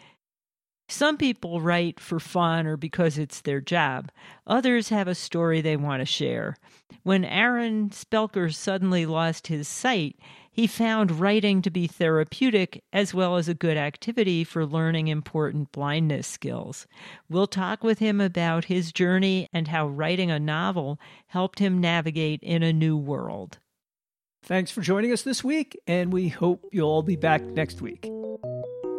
Some 0.90 1.18
people 1.18 1.60
write 1.60 2.00
for 2.00 2.20
fun 2.20 2.66
or 2.66 2.78
because 2.78 3.18
it's 3.18 3.42
their 3.42 3.60
job. 3.60 4.10
Others 4.46 4.90
have 4.90 5.08
a 5.08 5.16
story 5.16 5.60
they 5.60 5.76
want 5.76 6.02
to 6.02 6.06
share. 6.06 6.56
When 7.04 7.26
Aaron 7.26 7.90
Spelker 7.90 8.54
suddenly 8.54 9.06
lost 9.06 9.48
his 9.48 9.68
sight, 9.68 10.18
he 10.50 10.66
found 10.66 11.20
writing 11.20 11.62
to 11.62 11.70
be 11.70 11.88
therapeutic 11.88 12.84
as 12.92 13.14
well 13.14 13.36
as 13.36 13.48
a 13.48 13.54
good 13.54 13.78
activity 13.78 14.44
for 14.44 14.66
learning 14.66 15.08
important 15.08 15.72
blindness 15.72 16.26
skills. 16.26 16.88
We'll 17.30 17.48
talk 17.48 17.84
with 17.84 18.00
him 18.00 18.20
about 18.20 18.66
his 18.66 18.92
journey 18.92 19.50
and 19.54 19.68
how 19.68 19.88
writing 19.88 20.32
a 20.32 20.40
novel 20.40 21.00
helped 21.28 21.60
him 21.60 21.80
navigate 21.80 22.42
in 22.42 22.64
a 22.64 22.74
new 22.74 22.98
world. 22.98 23.60
Thanks 24.44 24.72
for 24.72 24.82
joining 24.82 25.12
us 25.12 25.24
this 25.24 25.44
week, 25.44 25.78
and 25.86 26.14
we 26.14 26.30
hope 26.30 26.66
you'll 26.72 26.90
all 26.90 27.04
be 27.04 27.18
back 27.18 27.44
next 27.44 27.82
week. 27.82 28.10